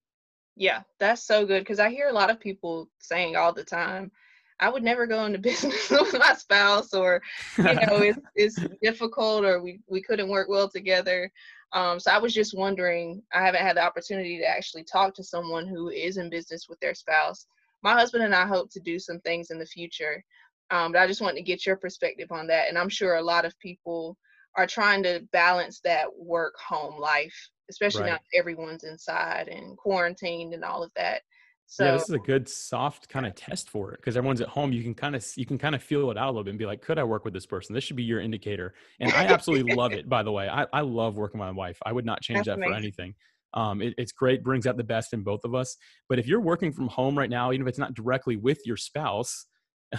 Yeah 0.56 0.82
that's 1.00 1.26
so 1.26 1.46
good 1.46 1.62
because 1.62 1.80
i 1.80 1.90
hear 1.90 2.10
a 2.10 2.14
lot 2.14 2.30
of 2.30 2.40
people 2.40 2.90
saying 3.00 3.36
all 3.36 3.54
the 3.54 3.64
time 3.64 4.12
i 4.60 4.70
would 4.70 4.84
never 4.84 5.08
go 5.08 5.26
into 5.26 5.40
business 5.50 5.90
with 5.90 6.14
my 6.20 6.34
spouse 6.34 6.94
or 6.94 7.22
you 7.58 7.64
know 7.64 7.98
it's, 7.98 8.20
it's 8.36 8.60
difficult 8.82 9.46
or 9.46 9.62
we, 9.62 9.80
we 9.90 10.02
couldn't 10.02 10.30
work 10.30 10.50
well 10.50 10.70
together. 10.70 11.32
Um, 11.74 12.00
so 12.00 12.12
i 12.12 12.18
was 12.18 12.34
just 12.34 12.58
wondering 12.58 13.22
i 13.34 13.44
haven't 13.44 13.62
had 13.62 13.78
the 13.78 13.84
opportunity 13.84 14.38
to 14.40 14.46
actually 14.46 14.84
talk 14.84 15.14
to 15.16 15.24
someone 15.24 15.68
who 15.68 15.90
is 15.90 16.18
in 16.18 16.30
business 16.30 16.68
with 16.70 16.80
their 16.80 16.94
spouse. 16.94 17.48
My 17.82 17.94
husband 17.94 18.24
and 18.24 18.36
i 18.36 18.46
hope 18.46 18.70
to 18.72 18.80
do 18.80 19.00
some 19.00 19.20
things 19.22 19.52
in 19.52 19.58
the 19.58 19.66
future 19.66 20.24
um, 20.72 20.94
but 20.94 21.00
I 21.00 21.08
just 21.08 21.22
wanted 21.22 21.36
to 21.36 21.44
get 21.44 21.66
your 21.66 21.76
perspective 21.76 22.32
on 22.32 22.48
that. 22.48 22.70
And 22.70 22.78
I'm 22.78 22.90
sure 22.90 23.16
a 23.16 23.22
lot 23.22 23.46
of 23.46 23.58
people 23.60 24.18
are 24.58 24.68
trying 24.68 25.04
to 25.04 25.22
balance 25.32 25.82
that 25.84 26.08
work 26.18 26.56
home 26.58 27.00
life, 27.00 27.36
especially 27.70 28.04
right. 28.04 28.14
now 28.14 28.20
everyone's 28.34 28.84
inside 28.84 29.48
and 29.50 29.78
quarantined 29.78 30.54
and 30.54 30.64
all 30.64 30.84
of 30.84 30.92
that. 30.96 31.22
So 31.68 31.86
yeah, 31.86 31.92
this 31.94 32.04
is 32.04 32.16
a 32.16 32.20
good 32.20 32.50
soft 32.50 33.08
kind 33.08 33.26
of 33.26 33.34
test 33.34 33.70
for 33.70 33.94
it 33.94 34.02
because 34.02 34.18
everyone's 34.18 34.42
at 34.42 34.50
home. 34.50 34.74
You 34.74 34.84
can 34.84 34.94
kind 34.94 35.16
of 35.16 35.26
you 35.38 35.46
can 35.46 35.58
kind 35.58 35.74
of 35.74 35.82
feel 35.82 36.12
it 36.12 36.18
out 36.18 36.26
a 36.26 36.32
little 36.32 36.44
bit 36.44 36.50
and 36.50 36.60
be 36.60 36.66
like, 36.66 36.82
could 36.82 37.00
I 37.00 37.06
work 37.06 37.24
with 37.24 37.34
this 37.34 37.46
person? 37.46 37.74
This 37.74 37.86
should 37.86 37.96
be 37.96 38.04
your 38.04 38.20
indicator. 38.20 38.74
And 39.00 39.10
I 39.14 39.26
absolutely 39.28 39.74
love 39.76 39.94
it. 39.94 40.10
By 40.10 40.22
the 40.22 40.34
way, 40.34 40.50
I, 40.50 40.66
I 40.74 40.82
love 40.82 41.16
working 41.16 41.40
with 41.40 41.48
my 41.48 41.52
wife. 41.52 41.78
I 41.86 41.94
would 41.94 42.06
not 42.06 42.22
change 42.22 42.40
That's 42.40 42.48
that 42.48 42.54
amazing. 42.56 42.74
for 42.74 42.78
anything. 42.78 43.16
Um, 43.54 43.82
it, 43.82 43.94
it's 43.98 44.12
great, 44.12 44.44
brings 44.44 44.68
out 44.68 44.76
the 44.76 44.84
best 44.84 45.14
in 45.14 45.24
both 45.24 45.46
of 45.46 45.56
us. 45.56 45.78
But 46.10 46.20
if 46.20 46.28
you're 46.28 46.42
working 46.42 46.74
from 46.74 46.90
home 46.90 47.18
right 47.18 47.30
now, 47.30 47.54
even 47.54 47.66
if 47.66 47.70
it's 47.70 47.80
not 47.80 47.94
directly 47.94 48.36
with 48.36 48.60
your 48.66 48.78
spouse, 48.78 49.46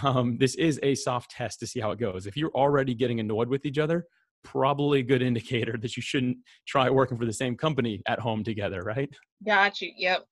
um, 0.03 0.37
this 0.39 0.55
is 0.55 0.81
a 0.83 0.95
soft 0.95 1.31
test 1.31 1.61
to 1.61 1.67
see 1.67 1.81
how 1.81 1.91
it 1.91 1.99
goes. 1.99 2.27
If 2.27 2.37
you're 2.37 2.53
already 2.55 2.95
getting 2.95 3.21
annoyed 3.21 3.49
with 3.49 3.67
each 3.67 3.79
other, 3.79 4.07
probably 4.43 5.01
a 5.01 5.05
good 5.05 5.23
indicator 5.31 5.77
that 5.79 5.97
you 5.97 6.03
shouldn't 6.03 6.39
try 6.67 6.91
working 6.91 7.19
for 7.19 7.27
the 7.27 7.33
same 7.33 7.57
company 7.57 8.03
at 8.07 8.19
home 8.19 8.45
together, 8.45 8.83
right? 8.83 9.11
Got 9.45 9.81
you. 9.81 9.93
Yep. 9.97 10.27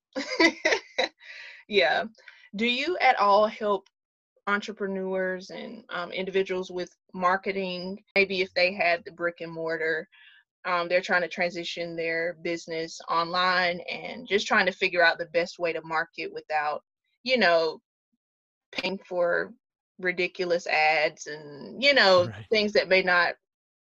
yeah. 1.67 2.05
Do 2.55 2.65
you 2.65 2.97
at 2.99 3.19
all 3.19 3.47
help 3.47 3.87
entrepreneurs 4.47 5.51
and 5.51 5.83
um, 5.89 6.11
individuals 6.11 6.71
with 6.71 6.89
marketing? 7.13 8.03
Maybe 8.15 8.41
if 8.41 8.53
they 8.53 8.73
had 8.73 9.03
the 9.05 9.11
brick 9.11 9.37
and 9.41 9.51
mortar, 9.51 10.07
um, 10.65 10.87
they're 10.87 11.01
trying 11.01 11.21
to 11.21 11.27
transition 11.27 11.95
their 11.95 12.37
business 12.43 12.99
online 13.09 13.79
and 13.91 14.27
just 14.27 14.45
trying 14.45 14.65
to 14.67 14.71
figure 14.71 15.03
out 15.03 15.17
the 15.17 15.25
best 15.27 15.57
way 15.57 15.73
to 15.73 15.81
market 15.83 16.31
without, 16.31 16.83
you 17.23 17.37
know, 17.37 17.79
paying 18.71 18.99
for 19.07 19.53
ridiculous 19.99 20.67
ads 20.67 21.27
and, 21.27 21.81
you 21.81 21.93
know, 21.93 22.25
right. 22.25 22.45
things 22.49 22.73
that 22.73 22.89
may 22.89 23.01
not 23.01 23.35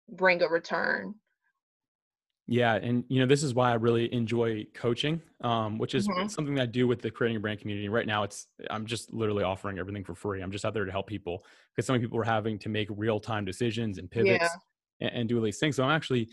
bring 0.08 0.42
a 0.42 0.48
return. 0.48 1.14
Yeah, 2.46 2.74
and 2.74 3.04
you 3.08 3.20
know 3.20 3.26
this 3.26 3.42
is 3.42 3.54
why 3.54 3.70
I 3.70 3.74
really 3.74 4.12
enjoy 4.12 4.66
coaching, 4.74 5.22
um, 5.40 5.78
which 5.78 5.94
is 5.94 6.06
mm-hmm. 6.06 6.28
something 6.28 6.54
that 6.56 6.62
I 6.62 6.66
do 6.66 6.86
with 6.86 7.00
the 7.00 7.10
creating 7.10 7.38
a 7.38 7.40
brand 7.40 7.58
community. 7.58 7.88
Right 7.88 8.06
now, 8.06 8.22
it's 8.22 8.48
I'm 8.68 8.84
just 8.84 9.14
literally 9.14 9.44
offering 9.44 9.78
everything 9.78 10.04
for 10.04 10.14
free. 10.14 10.42
I'm 10.42 10.50
just 10.50 10.66
out 10.66 10.74
there 10.74 10.84
to 10.84 10.92
help 10.92 11.06
people 11.06 11.42
because 11.74 11.86
so 11.86 11.94
many 11.94 12.04
people 12.04 12.18
are 12.18 12.24
having 12.24 12.58
to 12.58 12.68
make 12.68 12.88
real 12.90 13.18
time 13.18 13.46
decisions 13.46 13.96
and 13.96 14.10
pivots 14.10 14.44
yeah. 15.00 15.08
and, 15.08 15.20
and, 15.20 15.28
do 15.28 15.38
all 15.38 15.42
these 15.42 15.58
things. 15.58 15.76
So 15.76 15.84
I'm 15.84 15.90
actually 15.90 16.28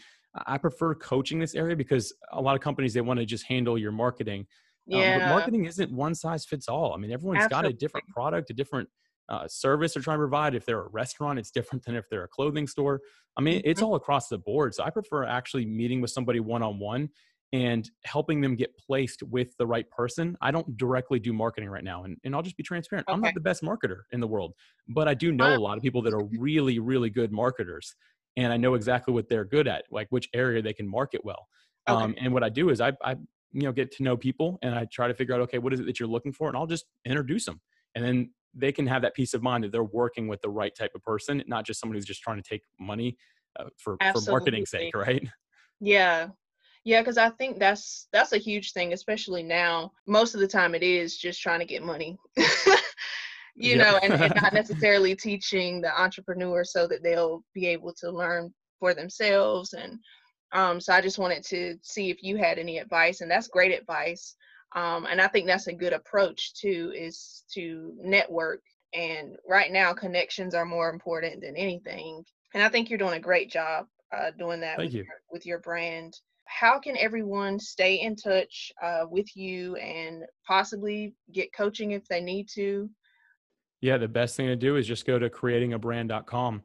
I 0.47 0.57
prefer 0.57 0.95
coaching 0.95 1.39
this 1.39 1.55
area 1.55 1.77
because 1.77 2.13
a 2.33 2.41
lot 2.41 2.55
of 2.55 2.61
companies 2.61 2.93
they 2.93 3.01
want 3.01 3.21
to 3.21 3.25
just 3.25 3.45
handle 3.45 3.77
your 3.77 3.93
marketing. 3.93 4.47
Yeah. 4.91 5.15
Um, 5.15 5.19
but 5.19 5.29
marketing 5.29 5.65
isn't 5.65 5.91
one 5.91 6.15
size 6.15 6.45
fits 6.45 6.67
all. 6.67 6.93
I 6.93 6.97
mean, 6.97 7.11
everyone's 7.11 7.43
Absolutely. 7.43 7.69
got 7.69 7.75
a 7.75 7.77
different 7.77 8.07
product, 8.07 8.49
a 8.49 8.53
different 8.53 8.89
uh, 9.29 9.47
service 9.47 9.93
they're 9.93 10.03
trying 10.03 10.17
to 10.17 10.21
provide. 10.21 10.55
If 10.55 10.65
they're 10.65 10.81
a 10.81 10.89
restaurant, 10.89 11.39
it's 11.39 11.51
different 11.51 11.85
than 11.85 11.95
if 11.95 12.05
they're 12.09 12.23
a 12.23 12.27
clothing 12.27 12.67
store. 12.67 13.01
I 13.37 13.41
mean, 13.41 13.61
it's 13.63 13.79
mm-hmm. 13.79 13.87
all 13.87 13.95
across 13.95 14.27
the 14.27 14.37
board. 14.37 14.75
So 14.75 14.83
I 14.83 14.89
prefer 14.89 15.23
actually 15.23 15.65
meeting 15.65 16.01
with 16.01 16.11
somebody 16.11 16.39
one 16.39 16.61
on 16.61 16.79
one 16.79 17.09
and 17.53 17.89
helping 18.05 18.39
them 18.41 18.55
get 18.55 18.77
placed 18.77 19.23
with 19.23 19.55
the 19.57 19.67
right 19.67 19.89
person. 19.89 20.37
I 20.41 20.51
don't 20.51 20.77
directly 20.77 21.19
do 21.19 21.33
marketing 21.33 21.69
right 21.69 21.83
now. 21.83 22.05
And, 22.05 22.17
and 22.23 22.33
I'll 22.33 22.41
just 22.41 22.55
be 22.55 22.63
transparent. 22.63 23.07
Okay. 23.07 23.13
I'm 23.13 23.21
not 23.21 23.33
the 23.33 23.41
best 23.41 23.61
marketer 23.61 24.01
in 24.11 24.19
the 24.21 24.27
world, 24.27 24.53
but 24.87 25.07
I 25.07 25.13
do 25.13 25.31
know 25.31 25.55
a 25.55 25.57
lot 25.57 25.77
of 25.77 25.83
people 25.83 26.01
that 26.03 26.13
are 26.13 26.23
really, 26.39 26.79
really 26.79 27.09
good 27.09 27.31
marketers. 27.31 27.95
And 28.37 28.53
I 28.53 28.57
know 28.57 28.75
exactly 28.75 29.13
what 29.13 29.27
they're 29.27 29.45
good 29.45 29.67
at, 29.67 29.83
like 29.91 30.07
which 30.09 30.29
area 30.33 30.61
they 30.61 30.73
can 30.73 30.87
market 30.87 31.21
well. 31.25 31.47
Okay. 31.89 32.01
Um, 32.01 32.15
and 32.21 32.33
what 32.33 32.43
I 32.43 32.49
do 32.49 32.69
is 32.69 32.79
I, 32.79 32.93
I, 33.03 33.17
you 33.51 33.63
know, 33.63 33.71
get 33.71 33.91
to 33.93 34.03
know 34.03 34.15
people 34.17 34.59
and 34.61 34.73
I 34.73 34.85
try 34.85 35.07
to 35.07 35.13
figure 35.13 35.35
out, 35.35 35.41
okay, 35.41 35.57
what 35.57 35.73
is 35.73 35.79
it 35.79 35.85
that 35.85 35.99
you're 35.99 36.09
looking 36.09 36.33
for? 36.33 36.47
And 36.47 36.57
I'll 36.57 36.67
just 36.67 36.85
introduce 37.05 37.45
them. 37.45 37.59
And 37.95 38.03
then 38.03 38.31
they 38.53 38.71
can 38.71 38.87
have 38.87 39.01
that 39.01 39.13
peace 39.13 39.33
of 39.33 39.41
mind 39.41 39.63
that 39.63 39.71
they're 39.71 39.83
working 39.83 40.27
with 40.27 40.41
the 40.41 40.49
right 40.49 40.73
type 40.75 40.91
of 40.95 41.03
person, 41.03 41.43
not 41.47 41.65
just 41.65 41.79
someone 41.79 41.95
who's 41.95 42.05
just 42.05 42.21
trying 42.21 42.41
to 42.41 42.47
take 42.47 42.63
money 42.79 43.17
uh, 43.59 43.65
for 43.77 43.97
for 44.13 44.31
marketing 44.31 44.65
sake, 44.65 44.95
right? 44.95 45.27
Yeah, 45.79 46.27
yeah, 46.83 47.01
because 47.01 47.17
I 47.17 47.29
think 47.29 47.59
that's 47.59 48.07
that's 48.11 48.33
a 48.33 48.37
huge 48.37 48.73
thing, 48.73 48.93
especially 48.93 49.43
now. 49.43 49.91
Most 50.07 50.33
of 50.33 50.41
the 50.41 50.47
time, 50.47 50.75
it 50.75 50.83
is 50.83 51.17
just 51.17 51.41
trying 51.41 51.59
to 51.59 51.65
get 51.65 51.83
money. 51.83 52.17
you 53.55 53.75
know, 53.75 53.99
and, 54.01 54.13
and 54.13 54.33
not 54.41 54.53
necessarily 54.53 55.15
teaching 55.15 55.81
the 55.81 56.01
entrepreneur 56.01 56.63
so 56.63 56.87
that 56.87 57.03
they'll 57.03 57.43
be 57.53 57.67
able 57.67 57.93
to 57.93 58.09
learn 58.09 58.53
for 58.79 58.93
themselves. 58.93 59.73
And 59.73 59.99
um, 60.53 60.81
so 60.81 60.93
I 60.93 61.01
just 61.01 61.19
wanted 61.19 61.43
to 61.45 61.77
see 61.81 62.09
if 62.09 62.23
you 62.23 62.37
had 62.37 62.57
any 62.57 62.77
advice, 62.79 63.21
and 63.21 63.31
that's 63.31 63.47
great 63.47 63.77
advice. 63.77 64.35
Um, 64.75 65.05
and 65.05 65.21
I 65.21 65.27
think 65.27 65.47
that's 65.47 65.67
a 65.67 65.73
good 65.73 65.93
approach 65.93 66.53
too, 66.53 66.93
is 66.95 67.43
to 67.53 67.93
network. 67.97 68.61
And 68.93 69.35
right 69.47 69.71
now, 69.71 69.93
connections 69.93 70.53
are 70.53 70.65
more 70.65 70.89
important 70.89 71.41
than 71.41 71.55
anything. 71.55 72.23
And 72.53 72.63
I 72.63 72.69
think 72.69 72.89
you're 72.89 72.99
doing 72.99 73.13
a 73.13 73.19
great 73.19 73.49
job 73.49 73.87
uh, 74.15 74.31
doing 74.37 74.59
that 74.61 74.77
with 74.77 74.93
you. 74.93 75.03
your, 75.03 75.15
with 75.31 75.45
your 75.45 75.59
brand. 75.59 76.19
How 76.45 76.79
can 76.79 76.97
everyone 76.97 77.59
stay 77.59 78.01
in 78.01 78.15
touch 78.15 78.73
uh, 78.81 79.05
with 79.09 79.35
you 79.37 79.77
and 79.77 80.23
possibly 80.45 81.15
get 81.31 81.53
coaching 81.53 81.91
if 81.91 82.05
they 82.07 82.19
need 82.19 82.49
to? 82.55 82.89
Yeah, 83.79 83.97
the 83.97 84.09
best 84.09 84.35
thing 84.35 84.47
to 84.47 84.55
do 84.55 84.75
is 84.75 84.85
just 84.85 85.05
go 85.05 85.17
to 85.17 85.29
creatingabrand.com 85.29 86.61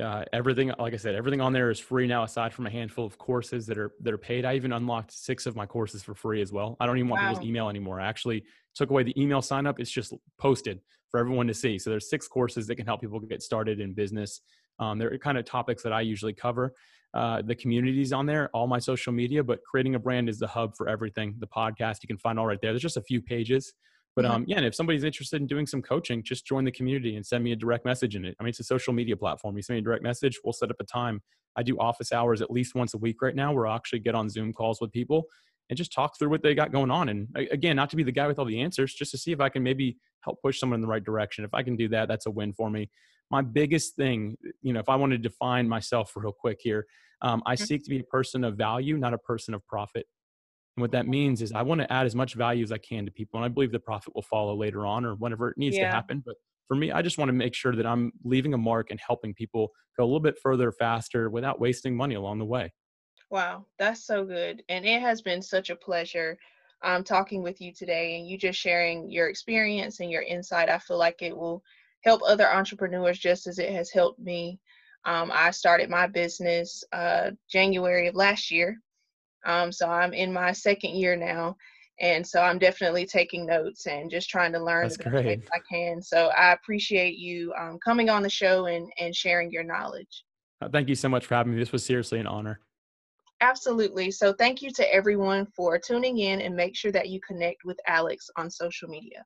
uh, 0.00 0.24
everything 0.32 0.72
like 0.78 0.94
i 0.94 0.96
said 0.96 1.14
everything 1.14 1.40
on 1.40 1.52
there 1.52 1.70
is 1.70 1.78
free 1.78 2.06
now 2.06 2.22
aside 2.22 2.52
from 2.52 2.66
a 2.66 2.70
handful 2.70 3.04
of 3.04 3.18
courses 3.18 3.66
that 3.66 3.78
are 3.78 3.92
that 4.00 4.12
are 4.12 4.18
paid. 4.18 4.44
I 4.44 4.54
even 4.54 4.72
unlocked 4.72 5.12
six 5.12 5.46
of 5.46 5.56
my 5.56 5.66
courses 5.66 6.02
for 6.02 6.14
free 6.14 6.40
as 6.42 6.52
well. 6.52 6.76
I 6.80 6.86
don't 6.86 6.98
even 6.98 7.08
want 7.08 7.22
wow. 7.22 7.30
people's 7.30 7.46
email 7.46 7.68
anymore. 7.68 8.00
I 8.00 8.06
actually 8.06 8.44
took 8.74 8.90
away 8.90 9.02
the 9.02 9.20
email 9.20 9.42
sign 9.42 9.66
up. 9.66 9.80
It's 9.80 9.90
just 9.90 10.12
posted 10.38 10.80
for 11.10 11.18
everyone 11.18 11.46
to 11.46 11.54
see. 11.54 11.78
So 11.78 11.90
there's 11.90 12.10
six 12.10 12.28
courses 12.28 12.66
that 12.66 12.76
can 12.76 12.86
help 12.86 13.00
people 13.00 13.18
get 13.20 13.42
started 13.42 13.80
in 13.80 13.94
business. 13.94 14.40
Um, 14.78 14.98
they're 14.98 15.16
kind 15.18 15.38
of 15.38 15.44
topics 15.44 15.82
that 15.82 15.92
i 15.92 16.00
usually 16.00 16.32
cover. 16.32 16.74
Uh, 17.14 17.40
the 17.40 17.54
communities 17.54 18.12
on 18.12 18.26
there 18.26 18.50
all 18.52 18.66
my 18.66 18.78
social 18.78 19.14
media 19.14 19.42
but 19.42 19.60
creating 19.62 19.94
a 19.94 19.98
brand 19.98 20.28
is 20.28 20.38
the 20.38 20.46
hub 20.46 20.76
for 20.76 20.88
everything. 20.88 21.34
The 21.38 21.46
podcast 21.46 22.02
you 22.02 22.06
can 22.06 22.18
find 22.18 22.38
all 22.38 22.46
right 22.46 22.60
there. 22.60 22.72
There's 22.72 22.82
just 22.82 22.98
a 22.98 23.02
few 23.02 23.22
pages 23.22 23.72
but 24.18 24.28
um, 24.28 24.44
yeah, 24.48 24.56
and 24.56 24.66
if 24.66 24.74
somebody's 24.74 25.04
interested 25.04 25.40
in 25.40 25.46
doing 25.46 25.64
some 25.64 25.80
coaching, 25.80 26.24
just 26.24 26.44
join 26.44 26.64
the 26.64 26.72
community 26.72 27.14
and 27.14 27.24
send 27.24 27.44
me 27.44 27.52
a 27.52 27.56
direct 27.56 27.84
message 27.84 28.16
in 28.16 28.24
it. 28.24 28.34
I 28.40 28.42
mean, 28.42 28.48
it's 28.48 28.58
a 28.58 28.64
social 28.64 28.92
media 28.92 29.16
platform. 29.16 29.56
You 29.56 29.62
send 29.62 29.76
me 29.76 29.78
a 29.80 29.84
direct 29.84 30.02
message, 30.02 30.40
we'll 30.42 30.52
set 30.52 30.70
up 30.70 30.76
a 30.80 30.84
time. 30.84 31.22
I 31.54 31.62
do 31.62 31.78
office 31.78 32.10
hours 32.10 32.42
at 32.42 32.50
least 32.50 32.74
once 32.74 32.94
a 32.94 32.98
week 32.98 33.22
right 33.22 33.34
now, 33.34 33.52
where 33.52 33.68
I 33.68 33.76
actually 33.76 34.00
get 34.00 34.16
on 34.16 34.28
Zoom 34.28 34.52
calls 34.52 34.80
with 34.80 34.90
people 34.90 35.26
and 35.70 35.76
just 35.76 35.92
talk 35.92 36.18
through 36.18 36.30
what 36.30 36.42
they 36.42 36.54
got 36.54 36.72
going 36.72 36.90
on. 36.90 37.08
And 37.10 37.28
again, 37.36 37.76
not 37.76 37.90
to 37.90 37.96
be 37.96 38.02
the 38.02 38.10
guy 38.10 38.26
with 38.26 38.40
all 38.40 38.44
the 38.44 38.60
answers, 38.60 38.92
just 38.92 39.12
to 39.12 39.18
see 39.18 39.30
if 39.30 39.40
I 39.40 39.48
can 39.48 39.62
maybe 39.62 39.96
help 40.22 40.42
push 40.42 40.58
someone 40.58 40.78
in 40.78 40.80
the 40.80 40.88
right 40.88 41.04
direction. 41.04 41.44
If 41.44 41.54
I 41.54 41.62
can 41.62 41.76
do 41.76 41.88
that, 41.90 42.08
that's 42.08 42.26
a 42.26 42.30
win 42.30 42.52
for 42.52 42.70
me. 42.70 42.90
My 43.30 43.42
biggest 43.42 43.94
thing, 43.94 44.36
you 44.62 44.72
know, 44.72 44.80
if 44.80 44.88
I 44.88 44.96
want 44.96 45.12
to 45.12 45.18
define 45.18 45.68
myself 45.68 46.12
real 46.16 46.32
quick 46.32 46.58
here, 46.60 46.86
um, 47.22 47.42
I 47.46 47.54
mm-hmm. 47.54 47.64
seek 47.64 47.84
to 47.84 47.90
be 47.90 48.00
a 48.00 48.04
person 48.04 48.42
of 48.44 48.56
value, 48.56 48.96
not 48.96 49.14
a 49.14 49.18
person 49.18 49.54
of 49.54 49.64
profit. 49.66 50.06
And 50.78 50.82
what 50.82 50.92
that 50.92 51.08
means 51.08 51.42
is 51.42 51.50
I 51.50 51.62
want 51.62 51.80
to 51.80 51.92
add 51.92 52.06
as 52.06 52.14
much 52.14 52.34
value 52.34 52.62
as 52.62 52.70
I 52.70 52.78
can 52.78 53.04
to 53.04 53.10
people. 53.10 53.36
And 53.40 53.44
I 53.44 53.48
believe 53.48 53.72
the 53.72 53.80
profit 53.80 54.14
will 54.14 54.22
follow 54.22 54.54
later 54.54 54.86
on 54.86 55.04
or 55.04 55.16
whenever 55.16 55.48
it 55.48 55.58
needs 55.58 55.76
yeah. 55.76 55.88
to 55.88 55.90
happen. 55.90 56.22
But 56.24 56.36
for 56.68 56.76
me, 56.76 56.92
I 56.92 57.02
just 57.02 57.18
want 57.18 57.30
to 57.30 57.32
make 57.32 57.52
sure 57.52 57.74
that 57.74 57.84
I'm 57.84 58.12
leaving 58.22 58.54
a 58.54 58.58
mark 58.58 58.92
and 58.92 59.00
helping 59.04 59.34
people 59.34 59.72
go 59.96 60.04
a 60.04 60.06
little 60.06 60.20
bit 60.20 60.38
further 60.40 60.70
faster 60.70 61.30
without 61.30 61.58
wasting 61.58 61.96
money 61.96 62.14
along 62.14 62.38
the 62.38 62.44
way. 62.44 62.72
Wow, 63.28 63.66
that's 63.76 64.06
so 64.06 64.24
good. 64.24 64.62
And 64.68 64.86
it 64.86 65.02
has 65.02 65.20
been 65.20 65.42
such 65.42 65.68
a 65.70 65.74
pleasure 65.74 66.38
um, 66.84 67.02
talking 67.02 67.42
with 67.42 67.60
you 67.60 67.72
today 67.74 68.16
and 68.16 68.28
you 68.28 68.38
just 68.38 68.60
sharing 68.60 69.10
your 69.10 69.28
experience 69.28 69.98
and 69.98 70.12
your 70.12 70.22
insight. 70.22 70.68
I 70.68 70.78
feel 70.78 70.96
like 70.96 71.22
it 71.22 71.36
will 71.36 71.60
help 72.04 72.20
other 72.24 72.48
entrepreneurs 72.48 73.18
just 73.18 73.48
as 73.48 73.58
it 73.58 73.72
has 73.72 73.90
helped 73.90 74.20
me. 74.20 74.60
Um, 75.06 75.32
I 75.34 75.50
started 75.50 75.90
my 75.90 76.06
business 76.06 76.84
uh, 76.92 77.32
January 77.50 78.06
of 78.06 78.14
last 78.14 78.52
year 78.52 78.78
um, 79.48 79.72
so 79.72 79.88
I'm 79.88 80.12
in 80.12 80.32
my 80.32 80.52
second 80.52 80.94
year 80.94 81.16
now. 81.16 81.56
And 82.00 82.24
so 82.24 82.40
I'm 82.40 82.60
definitely 82.60 83.06
taking 83.06 83.44
notes 83.44 83.86
and 83.88 84.08
just 84.08 84.30
trying 84.30 84.52
to 84.52 84.62
learn 84.62 84.82
That's 84.82 84.96
great. 84.96 85.48
I 85.52 85.58
can. 85.68 86.00
So 86.00 86.28
I 86.28 86.52
appreciate 86.52 87.18
you 87.18 87.52
um, 87.58 87.78
coming 87.84 88.08
on 88.08 88.22
the 88.22 88.30
show 88.30 88.66
and, 88.66 88.88
and 89.00 89.12
sharing 89.16 89.50
your 89.50 89.64
knowledge. 89.64 90.24
Uh, 90.60 90.68
thank 90.68 90.88
you 90.88 90.94
so 90.94 91.08
much 91.08 91.26
for 91.26 91.34
having 91.34 91.54
me. 91.54 91.58
This 91.58 91.72
was 91.72 91.84
seriously 91.84 92.20
an 92.20 92.26
honor. 92.28 92.60
Absolutely. 93.40 94.10
So 94.10 94.32
thank 94.32 94.62
you 94.62 94.70
to 94.72 94.94
everyone 94.94 95.46
for 95.56 95.78
tuning 95.78 96.18
in 96.18 96.40
and 96.40 96.54
make 96.54 96.76
sure 96.76 96.92
that 96.92 97.08
you 97.08 97.20
connect 97.26 97.64
with 97.64 97.78
Alex 97.86 98.30
on 98.36 98.50
social 98.50 98.88
media. 98.88 99.24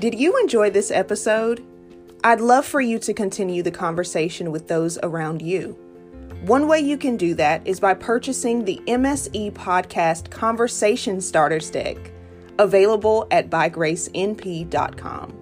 Did 0.00 0.14
you 0.14 0.38
enjoy 0.40 0.70
this 0.70 0.90
episode? 0.90 1.64
I'd 2.26 2.40
love 2.40 2.66
for 2.66 2.80
you 2.80 2.98
to 2.98 3.14
continue 3.14 3.62
the 3.62 3.70
conversation 3.70 4.50
with 4.50 4.66
those 4.66 4.98
around 5.04 5.42
you. 5.42 5.78
One 6.42 6.66
way 6.66 6.80
you 6.80 6.98
can 6.98 7.16
do 7.16 7.34
that 7.34 7.64
is 7.64 7.78
by 7.78 7.94
purchasing 7.94 8.64
the 8.64 8.82
MSE 8.88 9.52
Podcast 9.52 10.28
Conversation 10.28 11.20
Starters 11.20 11.70
Deck, 11.70 11.96
available 12.58 13.28
at 13.30 13.48
bygracenp.com. 13.48 15.34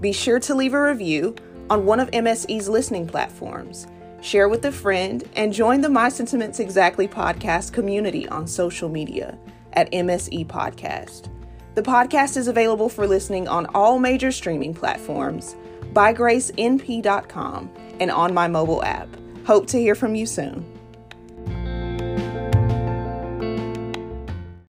Be 0.00 0.12
sure 0.12 0.38
to 0.38 0.54
leave 0.54 0.74
a 0.74 0.80
review 0.80 1.34
on 1.70 1.84
one 1.84 1.98
of 1.98 2.08
MSE's 2.12 2.68
listening 2.68 3.08
platforms, 3.08 3.88
share 4.20 4.48
with 4.48 4.64
a 4.64 4.70
friend, 4.70 5.28
and 5.34 5.52
join 5.52 5.80
the 5.80 5.88
My 5.88 6.08
Sentiments 6.08 6.60
Exactly 6.60 7.08
podcast 7.08 7.72
community 7.72 8.28
on 8.28 8.46
social 8.46 8.88
media 8.88 9.36
at 9.72 9.90
MSE 9.90 10.46
Podcast. 10.46 11.30
The 11.74 11.82
podcast 11.82 12.36
is 12.36 12.46
available 12.46 12.88
for 12.88 13.08
listening 13.08 13.48
on 13.48 13.66
all 13.74 13.98
major 13.98 14.30
streaming 14.30 14.72
platforms 14.72 15.56
bygracenp.com, 15.92 17.70
and 18.00 18.10
on 18.10 18.34
my 18.34 18.48
mobile 18.48 18.82
app. 18.84 19.08
Hope 19.46 19.66
to 19.68 19.78
hear 19.78 19.94
from 19.94 20.14
you 20.14 20.26
soon. 20.26 20.77